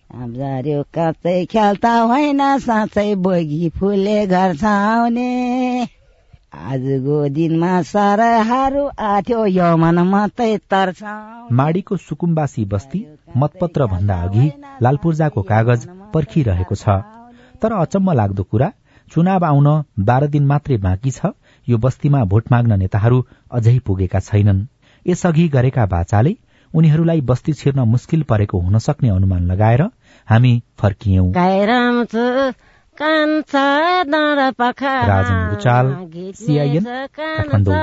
आब्जार्यो 0.09 0.81
काँचै 0.93 1.37
खेल्ता 1.45 1.93
होइन 2.11 2.41
साँच्चै 2.59 3.09
बगी 3.25 3.69
फुले 3.77 4.17
घर 4.27 4.55
छाउने 4.57 5.29
आजको 6.49 7.17
दिनमा 7.29 7.73
सरहारू 7.87 8.83
आथ्यो 9.07 9.45
यमन 9.47 9.99
मात्रै 10.09 10.51
तर्छ 10.71 11.01
माडीको 11.59 11.97
सुकुम्बासी 12.07 12.65
बस्ती 12.71 13.05
मतपत्र 13.37 13.85
भन्दा 13.91 14.15
अघि 14.23 14.47
लालपूर्जाको 14.83 15.41
कागज 15.51 15.87
पर्खिरहेको 16.13 16.75
छ। 16.75 16.97
तर 17.61 17.71
अचम्म 17.75 18.11
लाग्दो 18.19 18.43
कुरा 18.51 18.71
चुनाव 19.11 19.45
आउन 19.45 19.67
बाह्र 20.07 20.27
दिन 20.33 20.45
मात्रै 20.47 20.77
बाँकी 20.83 21.11
छ 21.11 21.31
यो 21.69 21.77
बस्तीमा 21.77 22.23
भोट 22.25 22.51
माग्न 22.51 22.79
नेताहरू 22.79 23.17
अझै 23.51 23.77
पुगेका 23.79 24.19
छैनन्। 24.19 24.61
यसअघि 25.07 25.47
गरेका 25.47 25.85
बाचाले 25.85 26.35
उनीहरूलाई 26.73 27.21
बस्ती 27.21 27.53
छिर्न 27.53 27.79
मुस्किल 27.89 28.23
परेको 28.23 28.59
हुन 28.59 28.77
सक्ने 28.77 29.09
अनुमान 29.09 29.45
लगाएर 29.51 29.81
हामी 30.27 30.53
फर्कियौं। 30.79 31.27
राजन 35.09 35.49
रुचाल 35.49 35.95
सिआइएन 36.35 36.85
काठमाडौँ। 37.19 37.75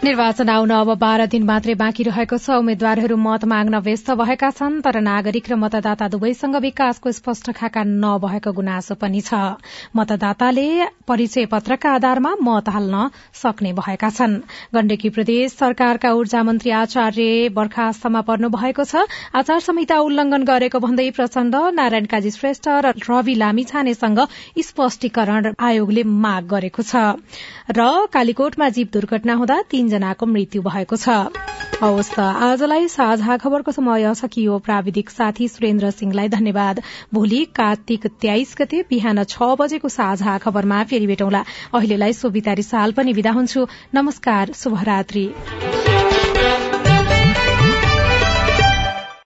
निर्वाचन 0.00 0.48
आउन 0.48 0.70
अब 0.72 0.90
बाह्र 0.96 1.24
दिन 1.28 1.42
मात्रै 1.44 1.74
बाँकी 1.76 2.02
रहेको 2.02 2.36
छ। 2.40 2.56
उम्मेद्वारहरू 2.56 3.16
मत 3.20 3.44
माग्न 3.44 3.78
व्यस्त 3.84 4.10
भएका 4.16 4.48
छन् 4.50 4.80
तर 4.80 4.96
नागरिक 4.98 5.44
र 5.44 5.54
मतदाता 5.60 6.08
दुवैसँग 6.08 6.56
विकासको 6.56 7.12
स्पष्ट 7.12 7.52
खाका 7.52 7.82
नभएको 7.84 8.52
गुनासो 8.56 8.94
पनि 8.96 9.20
छ। 9.20 9.60
मतदाताले 9.92 11.04
परिचय 11.04 11.44
पत्रका 11.52 11.90
आधारमा 12.00 12.32
मत 12.40 12.68
हाल्न 12.72 12.96
सक्ने 13.36 13.72
भएका 13.76 14.08
छन्। 14.08 14.40
गण्डकी 14.72 15.08
प्रदेश 15.12 15.52
सरकारका 15.52 16.12
ऊर्जा 16.16 16.42
मन्त्री 16.48 16.70
आचार्य 16.80 17.52
बर्खास्तमा 17.52 18.20
पर्नु 18.24 18.48
भएको 18.48 18.84
छ। 18.84 19.04
आचार 19.36 19.60
संहिता 19.60 20.00
उल्लंघन 20.00 20.48
गरेको 20.48 20.80
भन्दै 20.80 21.10
प्रचण्ड 21.12 21.76
नारायण 21.76 22.08
काजी 22.08 22.30
श्रेष्ठ 22.30 22.68
र 22.88 22.96
रवि 23.04 23.34
लामिछानेसँग 23.36 24.24
स्पष्टीकरण 24.64 25.52
आयोगले 25.60 26.08
माग 26.24 26.48
गरेको 26.48 26.88
छ। 26.88 27.20
र 27.68 28.08
कालीकोटमा 28.08 28.68
जीव 28.72 28.88
दुर्घटना 28.92 29.34
हुँदा 29.36 29.60
तीनजनाको 29.90 30.26
मृत्यु 30.26 30.62
भएको 30.62 30.96
छ। 30.96 31.34
हवस् 31.82 32.10
त 32.14 32.20
आजलाई 32.46 32.88
साझा 32.88 33.36
खबरको 33.36 33.72
समय 33.72 34.14
सकियो। 34.14 34.58
प्राविधिक 34.60 35.10
साथी 35.10 35.48
सुरेन्द्र 35.48 35.90
सिंहलाई 35.90 36.28
धन्यवाद। 36.28 36.82
भोलि 37.14 37.44
कार्तिक 37.50 38.06
तेइस 38.22 38.54
गते 38.58 38.82
बिहान 38.86 39.24
छ 39.24 39.50
बजेको 39.58 39.88
साझा 39.90 40.38
खबरमा 40.38 40.82
फेरि 40.86 41.06
भेटौँला। 41.06 41.44
अहिलेलाई 41.74 42.12
सोभितारी 42.14 42.62
साल 42.62 42.92
पनि 42.92 43.12
विदा 43.12 43.32
हुन्छु। 43.32 43.66
नमस्कार 43.94 44.52
शुभरात्री। 44.54 45.26